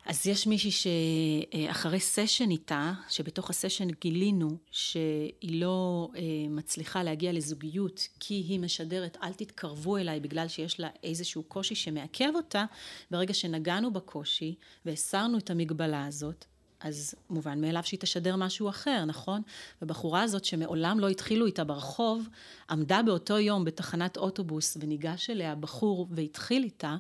אז 0.06 0.28
יש 0.28 0.48
מישהי 0.48 0.72
שאחרי 0.72 2.00
סשן 2.00 2.50
איתה, 2.50 2.94
שבתוך 3.10 3.50
הסשן 3.50 3.88
גילינו 4.02 4.58
שהיא 4.72 5.62
לא 5.62 6.10
אה, 6.16 6.22
מצליחה 6.50 7.04
להגיע 7.04 7.32
לזוגיות 7.32 8.08
כי 8.20 8.34
היא 8.34 8.60
משדרת 8.60 9.18
אל 9.24 9.34
תתקרבו 9.34 9.98
אליי 9.98 10.20
בגלל 10.20 10.48
שיש 10.48 10.80
לה 10.80 10.90
איזשהו 11.04 11.44
קושי 11.44 11.76
שמעכב 11.76 12.32
אותה, 12.36 12.66
ברגע 13.12 13.34
שנגענו 13.34 13.94
בקושי 13.94 14.56
והסרנו 14.86 15.38
את 15.38 15.50
המגבלה 15.50 16.06
הזאת, 16.06 16.46
אז 16.80 17.16
מובן 17.30 17.62
מאליו 17.62 17.84
שהיא 17.84 18.00
תשדר 18.00 18.36
משהו 18.36 18.70
אחר, 18.70 19.06
נכון? 19.06 19.42
ובחורה 19.82 20.24
הזאת 20.24 20.46
שמעולם 20.46 21.00
לא 21.00 21.10
התחילו 21.10 21.46
איתה 21.46 21.64
ברחוב, 21.64 22.28
עמדה 22.70 23.02
באותו 23.04 23.40
יום 23.40 23.66
בתחנת 23.66 24.18
אוטובוס 24.18 24.78
וניגש 24.80 25.30
אליה 25.30 25.56
בחור 25.56 26.08
והתחיל 26.12 26.64
איתה, 26.64 26.96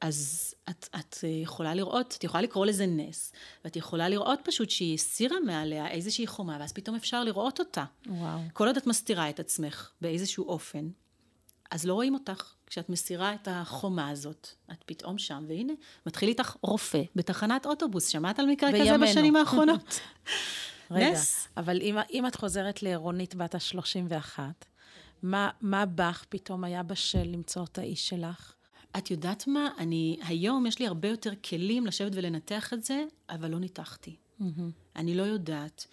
אז 0.00 0.54
את, 0.70 0.88
את 0.98 1.24
יכולה 1.42 1.74
לראות, 1.74 2.14
את 2.18 2.24
יכולה 2.24 2.42
לקרוא 2.42 2.66
לזה 2.66 2.86
נס, 2.86 3.32
ואת 3.64 3.76
יכולה 3.76 4.08
לראות 4.08 4.40
פשוט 4.44 4.70
שהיא 4.70 4.94
הסירה 4.94 5.40
מעליה 5.40 5.88
איזושהי 5.88 6.26
חומה, 6.26 6.56
ואז 6.60 6.72
פתאום 6.72 6.96
אפשר 6.96 7.24
לראות 7.24 7.58
אותה. 7.58 7.84
וואו. 8.06 8.40
כל 8.52 8.66
עוד 8.66 8.76
את 8.76 8.86
מסתירה 8.86 9.30
את 9.30 9.40
עצמך 9.40 9.90
באיזשהו 10.00 10.48
אופן, 10.48 10.88
אז 11.70 11.86
לא 11.86 11.94
רואים 11.94 12.14
אותך. 12.14 12.54
כשאת 12.66 12.88
מסירה 12.88 13.34
את 13.34 13.48
החומה 13.50 14.08
הזאת, 14.08 14.48
את 14.72 14.84
פתאום 14.86 15.18
שם, 15.18 15.44
והנה, 15.48 15.72
מתחיל 16.06 16.28
איתך 16.28 16.56
רופא 16.62 17.02
בתחנת 17.16 17.66
אוטובוס. 17.66 18.08
שמעת 18.08 18.38
על 18.38 18.46
מקרה 18.46 18.72
בימינו. 18.72 19.04
כזה 19.04 19.12
בשנים 19.12 19.36
האחרונות? 19.36 20.00
רגע, 20.90 21.10
נס. 21.10 21.48
אבל 21.56 21.80
אם, 21.80 21.96
אם 22.12 22.26
את 22.26 22.36
חוזרת 22.36 22.82
לרונית 22.82 23.34
בת 23.34 23.54
ה-31, 23.54 24.38
מה, 25.22 25.50
מה 25.60 25.86
בך 25.86 26.24
פתאום 26.28 26.64
היה 26.64 26.82
בשל 26.82 27.22
למצוא 27.24 27.64
את 27.64 27.78
האיש 27.78 28.08
שלך? 28.08 28.54
את 28.98 29.10
יודעת 29.10 29.46
מה? 29.46 29.68
אני, 29.78 30.16
היום 30.22 30.66
יש 30.66 30.78
לי 30.78 30.86
הרבה 30.86 31.08
יותר 31.08 31.32
כלים 31.44 31.86
לשבת 31.86 32.12
ולנתח 32.14 32.72
את 32.72 32.84
זה, 32.84 33.04
אבל 33.30 33.50
לא 33.50 33.58
ניתחתי. 33.58 34.16
Mm-hmm. 34.40 34.44
אני 34.96 35.14
לא 35.14 35.22
יודעת. 35.22 35.86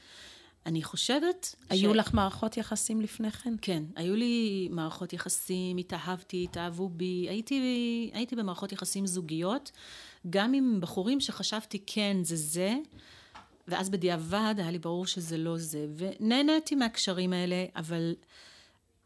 אני 0.66 0.84
חושבת... 0.84 1.56
היו 1.70 1.94
ש... 1.94 1.98
לך 1.98 2.14
מערכות 2.14 2.58
יחסים 2.58 3.02
לפני 3.02 3.32
כן? 3.32 3.54
כן, 3.62 3.84
היו 3.96 4.16
לי 4.16 4.68
מערכות 4.72 5.14
יחסים, 5.14 5.78
התאהבתי, 5.78 6.44
התאהבו 6.44 6.90
בי, 6.90 7.26
הייתי, 7.30 8.10
הייתי 8.14 8.36
במערכות 8.36 8.72
יחסים 8.72 9.08
זוגיות, 9.08 9.72
גם 10.30 10.54
עם 10.54 10.78
בחורים 10.82 11.20
שחשבתי 11.20 11.84
כן, 11.86 12.18
זה 12.24 12.36
זה, 12.36 12.76
ואז 13.68 13.90
בדיעבד 13.90 14.56
היה 14.58 14.72
לי 14.72 14.80
ברור 14.80 15.08
שזה 15.08 15.38
לא 15.38 15.58
זה, 15.58 15.88
ונהניתי 15.96 16.76
מהקשרים 16.76 17.34
האלה, 17.34 17.66
אבל 17.76 18.16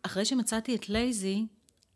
אחרי 0.04 0.25
שמצאתי 0.25 0.75
את 0.75 0.89
לייזי, 0.89 1.45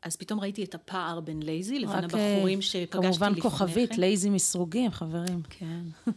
אז 0.06 0.16
פתאום 0.16 0.40
ראיתי 0.40 0.64
את 0.64 0.76
הפער 0.76 1.20
בין 1.20 1.44
לייזי 1.44 1.80
לבין 1.80 2.04
הבחורים 2.04 2.62
שפגשתי 2.62 2.84
לפני 2.84 3.02
כן. 3.02 3.08
כמובן 3.08 3.42
כוכבית, 3.42 3.98
לייזי 3.98 4.30
מסרוגים, 4.30 4.92
חברים. 4.92 5.42
כן. 5.50 5.82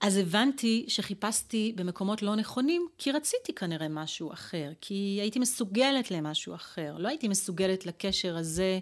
אז 0.00 0.16
הבנתי 0.16 0.84
שחיפשתי 0.88 1.72
במקומות 1.76 2.22
לא 2.22 2.36
נכונים, 2.36 2.86
כי 2.98 3.12
רציתי 3.12 3.54
כנראה 3.54 3.88
משהו 3.88 4.32
אחר, 4.32 4.70
כי 4.80 5.18
הייתי 5.20 5.38
מסוגלת 5.38 6.10
למשהו 6.10 6.54
אחר. 6.54 6.96
לא 6.98 7.08
הייתי 7.08 7.28
מסוגלת 7.28 7.86
לקשר 7.86 8.36
הזה 8.36 8.78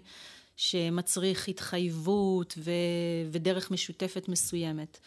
שמצריך 0.57 1.47
התחייבות 1.47 2.53
ו... 2.57 2.71
ודרך 3.31 3.71
משותפת 3.71 4.29
מסוימת. 4.29 4.99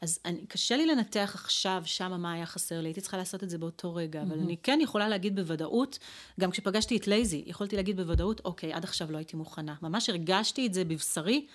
אז 0.00 0.18
אני, 0.24 0.46
קשה 0.46 0.76
לי 0.76 0.86
לנתח 0.86 1.32
עכשיו 1.34 1.82
שמה 1.84 2.16
מה 2.16 2.32
היה 2.32 2.46
חסר 2.46 2.80
לי, 2.80 2.88
הייתי 2.88 3.00
צריכה 3.00 3.16
לעשות 3.16 3.44
את 3.44 3.50
זה 3.50 3.58
באותו 3.58 3.94
רגע, 3.94 4.20
mm-hmm. 4.20 4.24
אבל 4.24 4.38
אני 4.38 4.56
כן 4.56 4.78
יכולה 4.82 5.08
להגיד 5.08 5.36
בוודאות, 5.36 5.98
גם 6.40 6.50
כשפגשתי 6.50 6.96
את 6.96 7.06
לייזי, 7.06 7.44
יכולתי 7.46 7.76
להגיד 7.76 7.96
בוודאות, 7.96 8.40
אוקיי, 8.44 8.72
עד 8.72 8.84
עכשיו 8.84 9.12
לא 9.12 9.16
הייתי 9.16 9.36
מוכנה. 9.36 9.74
ממש 9.82 10.10
הרגשתי 10.10 10.66
את 10.66 10.74
זה 10.74 10.84
בבשרי, 10.84 11.46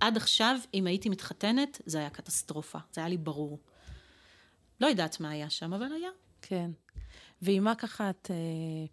עד 0.00 0.16
עכשיו, 0.16 0.56
אם 0.74 0.86
הייתי 0.86 1.08
מתחתנת, 1.08 1.80
זה 1.86 1.98
היה 1.98 2.10
קטסטרופה, 2.10 2.78
זה 2.92 3.00
היה 3.00 3.08
לי 3.08 3.16
ברור. 3.16 3.58
לא 4.80 4.86
יודעת 4.86 5.20
מה 5.20 5.30
היה 5.30 5.50
שם, 5.50 5.72
אבל 5.72 5.92
היה. 5.92 6.10
כן. 6.42 6.70
ועם 7.42 7.64
מה 7.64 7.74
ככה 7.74 8.10
את 8.10 8.30
אה, 8.30 8.86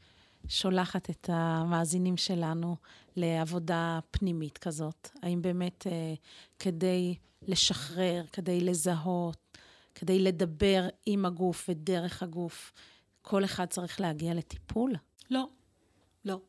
שולחת 0.47 1.09
את 1.09 1.29
המאזינים 1.33 2.17
שלנו 2.17 2.75
לעבודה 3.15 3.99
פנימית 4.11 4.57
כזאת? 4.57 5.09
האם 5.23 5.41
באמת 5.41 5.87
אה, 5.87 6.13
כדי 6.59 7.15
לשחרר, 7.47 8.23
כדי 8.33 8.61
לזהות, 8.61 9.57
כדי 9.95 10.19
לדבר 10.19 10.87
עם 11.05 11.25
הגוף 11.25 11.69
ודרך 11.69 12.23
הגוף, 12.23 12.73
כל 13.21 13.45
אחד 13.45 13.65
צריך 13.65 14.01
להגיע 14.01 14.33
לטיפול? 14.33 14.95
לא, 15.29 15.47
לא. 16.25 16.39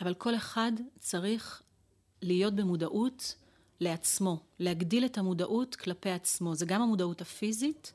אבל 0.00 0.14
כל 0.14 0.34
אחד 0.34 0.72
צריך 0.98 1.62
להיות 2.22 2.54
במודעות 2.54 3.34
לעצמו, 3.80 4.40
להגדיל 4.58 5.04
את 5.04 5.18
המודעות 5.18 5.74
כלפי 5.74 6.10
עצמו. 6.10 6.54
זה 6.54 6.66
גם 6.66 6.82
המודעות 6.82 7.20
הפיזית, 7.20 7.92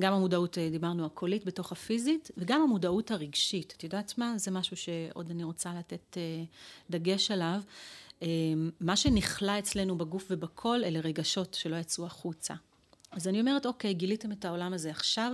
גם 0.00 0.12
המודעות, 0.12 0.58
אה, 0.58 0.68
דיברנו, 0.70 1.06
הקולית 1.06 1.44
בתוך 1.44 1.72
הפיזית, 1.72 2.30
וגם 2.36 2.62
המודעות 2.62 3.10
הרגשית. 3.10 3.74
את 3.76 3.84
יודעת 3.84 4.18
מה? 4.18 4.38
זה 4.38 4.50
משהו 4.50 4.76
שעוד 4.76 5.30
אני 5.30 5.44
רוצה 5.44 5.74
לתת 5.78 6.16
אה, 6.16 6.44
דגש 6.90 7.30
עליו. 7.30 7.60
אה, 8.22 8.28
מה 8.80 8.96
שנכלה 8.96 9.58
אצלנו 9.58 9.98
בגוף 9.98 10.26
ובקול 10.30 10.84
אלה 10.84 11.00
רגשות 11.00 11.54
שלא 11.54 11.76
יצאו 11.76 12.06
החוצה. 12.06 12.54
אז 13.10 13.28
אני 13.28 13.40
אומרת, 13.40 13.66
אוקיי, 13.66 13.94
גיליתם 13.94 14.32
את 14.32 14.44
העולם 14.44 14.72
הזה 14.72 14.90
עכשיו, 14.90 15.32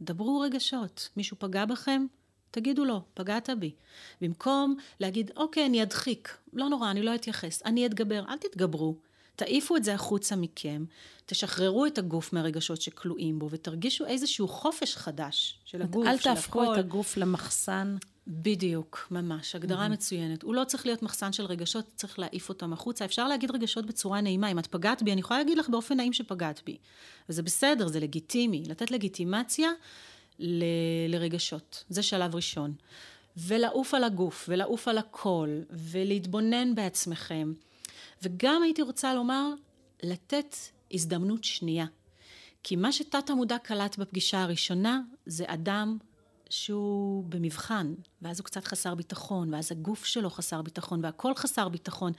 דברו 0.00 0.40
רגשות. 0.40 1.08
מישהו 1.16 1.36
פגע 1.40 1.64
בכם? 1.64 2.06
תגידו 2.50 2.84
לו, 2.84 3.02
פגעת 3.14 3.50
בי. 3.58 3.74
במקום 4.20 4.76
להגיד, 5.00 5.30
אוקיי, 5.36 5.66
אני 5.66 5.82
אדחיק, 5.82 6.36
לא 6.52 6.68
נורא, 6.68 6.90
אני 6.90 7.02
לא 7.02 7.14
אתייחס, 7.14 7.62
אני 7.62 7.86
אתגבר, 7.86 8.24
אל 8.28 8.38
תתגברו. 8.38 8.96
תעיפו 9.36 9.76
את 9.76 9.84
זה 9.84 9.94
החוצה 9.94 10.36
מכם, 10.36 10.84
תשחררו 11.26 11.86
את 11.86 11.98
הגוף 11.98 12.32
מהרגשות 12.32 12.82
שכלואים 12.82 13.38
בו, 13.38 13.48
ותרגישו 13.50 14.06
איזשהו 14.06 14.48
חופש 14.48 14.96
חדש 14.96 15.58
של 15.64 15.82
הגוף, 15.82 16.04
של 16.04 16.08
הכל. 16.08 16.28
אל 16.28 16.34
תהפכו 16.34 16.72
את 16.72 16.78
הגוף 16.78 17.16
למחסן. 17.16 17.96
בדיוק, 18.28 19.06
ממש, 19.10 19.54
הגדרה 19.54 19.86
mm-hmm. 19.86 19.88
מצוינת. 19.88 20.42
הוא 20.42 20.54
לא 20.54 20.64
צריך 20.64 20.86
להיות 20.86 21.02
מחסן 21.02 21.32
של 21.32 21.44
רגשות, 21.44 21.84
צריך 21.94 22.18
להעיף 22.18 22.48
אותם 22.48 22.72
החוצה. 22.72 23.04
אפשר 23.04 23.28
להגיד 23.28 23.50
רגשות 23.50 23.86
בצורה 23.86 24.20
נעימה. 24.20 24.50
אם 24.50 24.58
את 24.58 24.66
פגעת 24.66 25.02
בי, 25.02 25.12
אני 25.12 25.20
יכולה 25.20 25.40
להגיד 25.40 25.58
לך 25.58 25.68
באופן 25.68 25.96
נעים 25.96 26.12
שפגעת 26.12 26.62
בי. 26.66 26.76
וזה 27.28 27.42
בסדר, 27.42 27.88
זה 27.88 28.00
לגיטימי. 28.00 28.64
לתת 28.68 28.90
לגיטימציה 28.90 29.70
ל- 30.38 30.64
לרגשות. 31.08 31.84
זה 31.88 32.02
שלב 32.02 32.34
ראשון. 32.34 32.74
ולעוף 33.36 33.94
על 33.94 34.04
הגוף, 34.04 34.46
ולעוף 34.48 34.88
על 34.88 34.98
הכל, 34.98 35.48
ולהתבונן 35.70 36.74
בעצמכם. 36.74 37.52
וגם 38.22 38.62
הייתי 38.62 38.82
רוצה 38.82 39.14
לומר, 39.14 39.52
לתת 40.02 40.56
הזדמנות 40.92 41.44
שנייה. 41.44 41.86
כי 42.62 42.76
מה 42.76 42.92
שתת 42.92 43.30
המודע 43.30 43.58
קלט 43.58 43.98
בפגישה 43.98 44.42
הראשונה, 44.42 45.00
זה 45.26 45.44
אדם 45.46 45.98
שהוא 46.50 47.24
במבחן, 47.24 47.94
ואז 48.22 48.40
הוא 48.40 48.44
קצת 48.44 48.64
חסר 48.64 48.94
ביטחון, 48.94 49.54
ואז 49.54 49.72
הגוף 49.72 50.04
שלו 50.04 50.30
חסר 50.30 50.62
ביטחון, 50.62 51.04
והכל 51.04 51.34
חסר 51.34 51.68
ביטחון. 51.68 52.12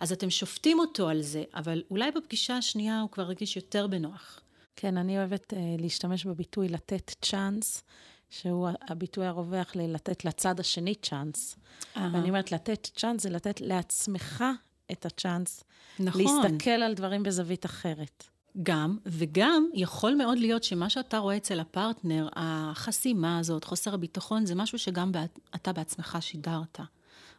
אז 0.00 0.12
אתם 0.12 0.30
שופטים 0.30 0.78
אותו 0.78 1.08
על 1.08 1.22
זה, 1.22 1.44
אבל 1.54 1.82
אולי 1.90 2.10
בפגישה 2.10 2.56
השנייה 2.56 3.00
הוא 3.00 3.10
כבר 3.10 3.22
רגיש 3.22 3.56
יותר 3.56 3.86
בנוח. 3.86 4.40
כן, 4.76 4.96
אני 4.96 5.18
אוהבת 5.18 5.52
uh, 5.52 5.56
להשתמש 5.78 6.26
בביטוי 6.26 6.68
לתת 6.68 7.14
צ'אנס, 7.20 7.84
שהוא 8.30 8.68
הביטוי 8.88 9.26
הרווח 9.26 9.76
ללתת 9.76 10.24
לצד 10.24 10.60
השני 10.60 10.94
צ'אנס. 10.94 11.56
Uh-huh. 11.56 11.98
ואני 12.12 12.28
אומרת, 12.28 12.52
לתת 12.52 12.88
צ'אנס 12.96 13.22
זה 13.22 13.30
לתת 13.30 13.60
לעצמך 13.60 14.44
את 14.92 15.06
הצ'אנס. 15.06 15.64
נכון. 16.00 16.22
להסתכל 16.22 16.70
על 16.70 16.94
דברים 16.94 17.22
בזווית 17.22 17.66
אחרת. 17.66 18.24
גם, 18.62 18.98
וגם 19.06 19.66
יכול 19.74 20.14
מאוד 20.14 20.38
להיות 20.38 20.64
שמה 20.64 20.90
שאתה 20.90 21.18
רואה 21.18 21.36
אצל 21.36 21.60
הפרטנר, 21.60 22.28
החסימה 22.36 23.38
הזאת, 23.38 23.64
חוסר 23.64 23.94
הביטחון, 23.94 24.46
זה 24.46 24.54
משהו 24.54 24.78
שגם 24.78 25.12
אתה 25.54 25.72
בעצמך 25.72 26.18
שידרת. 26.20 26.80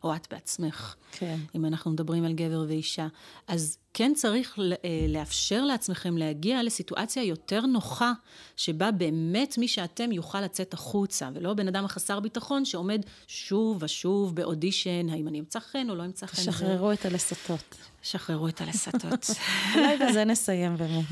או 0.03 0.15
את 0.15 0.27
בעצמך. 0.31 0.95
כן. 1.11 1.37
אם 1.55 1.65
אנחנו 1.65 1.91
מדברים 1.91 2.23
על 2.23 2.33
גבר 2.33 2.65
ואישה. 2.67 3.07
אז 3.47 3.77
כן 3.93 4.11
צריך 4.15 4.59
אה, 4.59 5.05
לאפשר 5.09 5.65
לעצמכם 5.65 6.17
להגיע 6.17 6.63
לסיטואציה 6.63 7.23
יותר 7.23 7.61
נוחה, 7.61 8.11
שבה 8.57 8.91
באמת 8.91 9.57
מי 9.57 9.67
שאתם 9.67 10.11
יוכל 10.11 10.41
לצאת 10.41 10.73
החוצה, 10.73 11.29
ולא 11.33 11.53
בן 11.53 11.67
אדם 11.67 11.85
החסר 11.85 12.19
ביטחון 12.19 12.65
שעומד 12.65 13.01
שוב 13.27 13.77
ושוב 13.83 14.35
באודישן, 14.35 15.09
האם 15.09 15.27
אני 15.27 15.39
אמצא 15.39 15.59
חן 15.59 15.89
או 15.89 15.95
לא 15.95 16.05
אמצא 16.05 16.25
חן. 16.25 16.41
שחררו 16.41 16.87
זה... 16.87 16.93
את 16.93 17.05
הלסתות. 17.05 17.75
שחררו 18.01 18.47
את 18.47 18.61
הלסתות. 18.61 19.29
אולי 19.75 19.97
בזה 19.97 20.25
נסיים 20.25 20.77
באמת. 20.77 21.05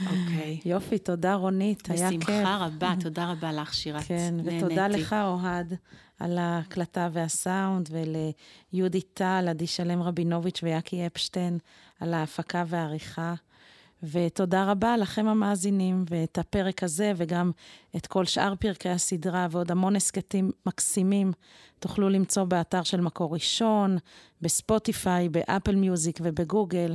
אוקיי. 0.00 0.60
יופי, 0.64 0.98
תודה 0.98 1.34
רונית, 1.34 1.90
היה 1.90 2.10
כיף. 2.10 2.22
בשמחה 2.22 2.56
רבה, 2.66 2.94
תודה 3.00 3.30
רבה 3.32 3.52
לך, 3.52 3.74
שירת. 3.74 4.02
כן, 4.02 4.34
ותודה 4.44 4.88
לך, 4.88 5.12
אוהד. 5.12 5.74
על 6.18 6.38
ההקלטה 6.38 7.08
והסאונד, 7.12 7.88
וליהודי 7.92 9.00
טל, 9.00 9.46
עדי 9.50 9.66
שלם 9.66 10.02
רבינוביץ' 10.02 10.60
ויאקי 10.62 11.06
אפשטיין 11.06 11.58
על 12.00 12.14
ההפקה 12.14 12.64
והעריכה. 12.66 13.34
ותודה 14.02 14.64
רבה 14.70 14.96
לכם 14.96 15.28
המאזינים, 15.28 16.04
ואת 16.10 16.38
הפרק 16.38 16.82
הזה 16.82 17.12
וגם 17.16 17.50
את 17.96 18.06
כל 18.06 18.24
שאר 18.24 18.54
פרקי 18.60 18.88
הסדרה 18.88 19.46
ועוד 19.50 19.70
המון 19.70 19.96
הסכתים 19.96 20.50
מקסימים 20.66 21.32
תוכלו 21.78 22.08
למצוא 22.08 22.44
באתר 22.44 22.82
של 22.82 23.00
מקור 23.00 23.34
ראשון, 23.34 23.98
בספוטיפיי, 24.42 25.28
באפל 25.28 25.74
מיוזיק 25.74 26.18
ובגוגל, 26.22 26.94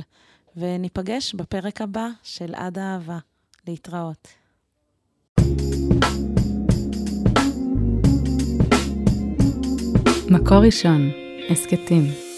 וניפגש 0.56 1.34
בפרק 1.34 1.80
הבא 1.80 2.08
של 2.22 2.54
עד 2.54 2.78
אהבה. 2.78 3.18
להתראות. 3.66 4.28
מקור 10.32 10.58
ראשון, 10.58 11.10
הסכתים. 11.50 12.31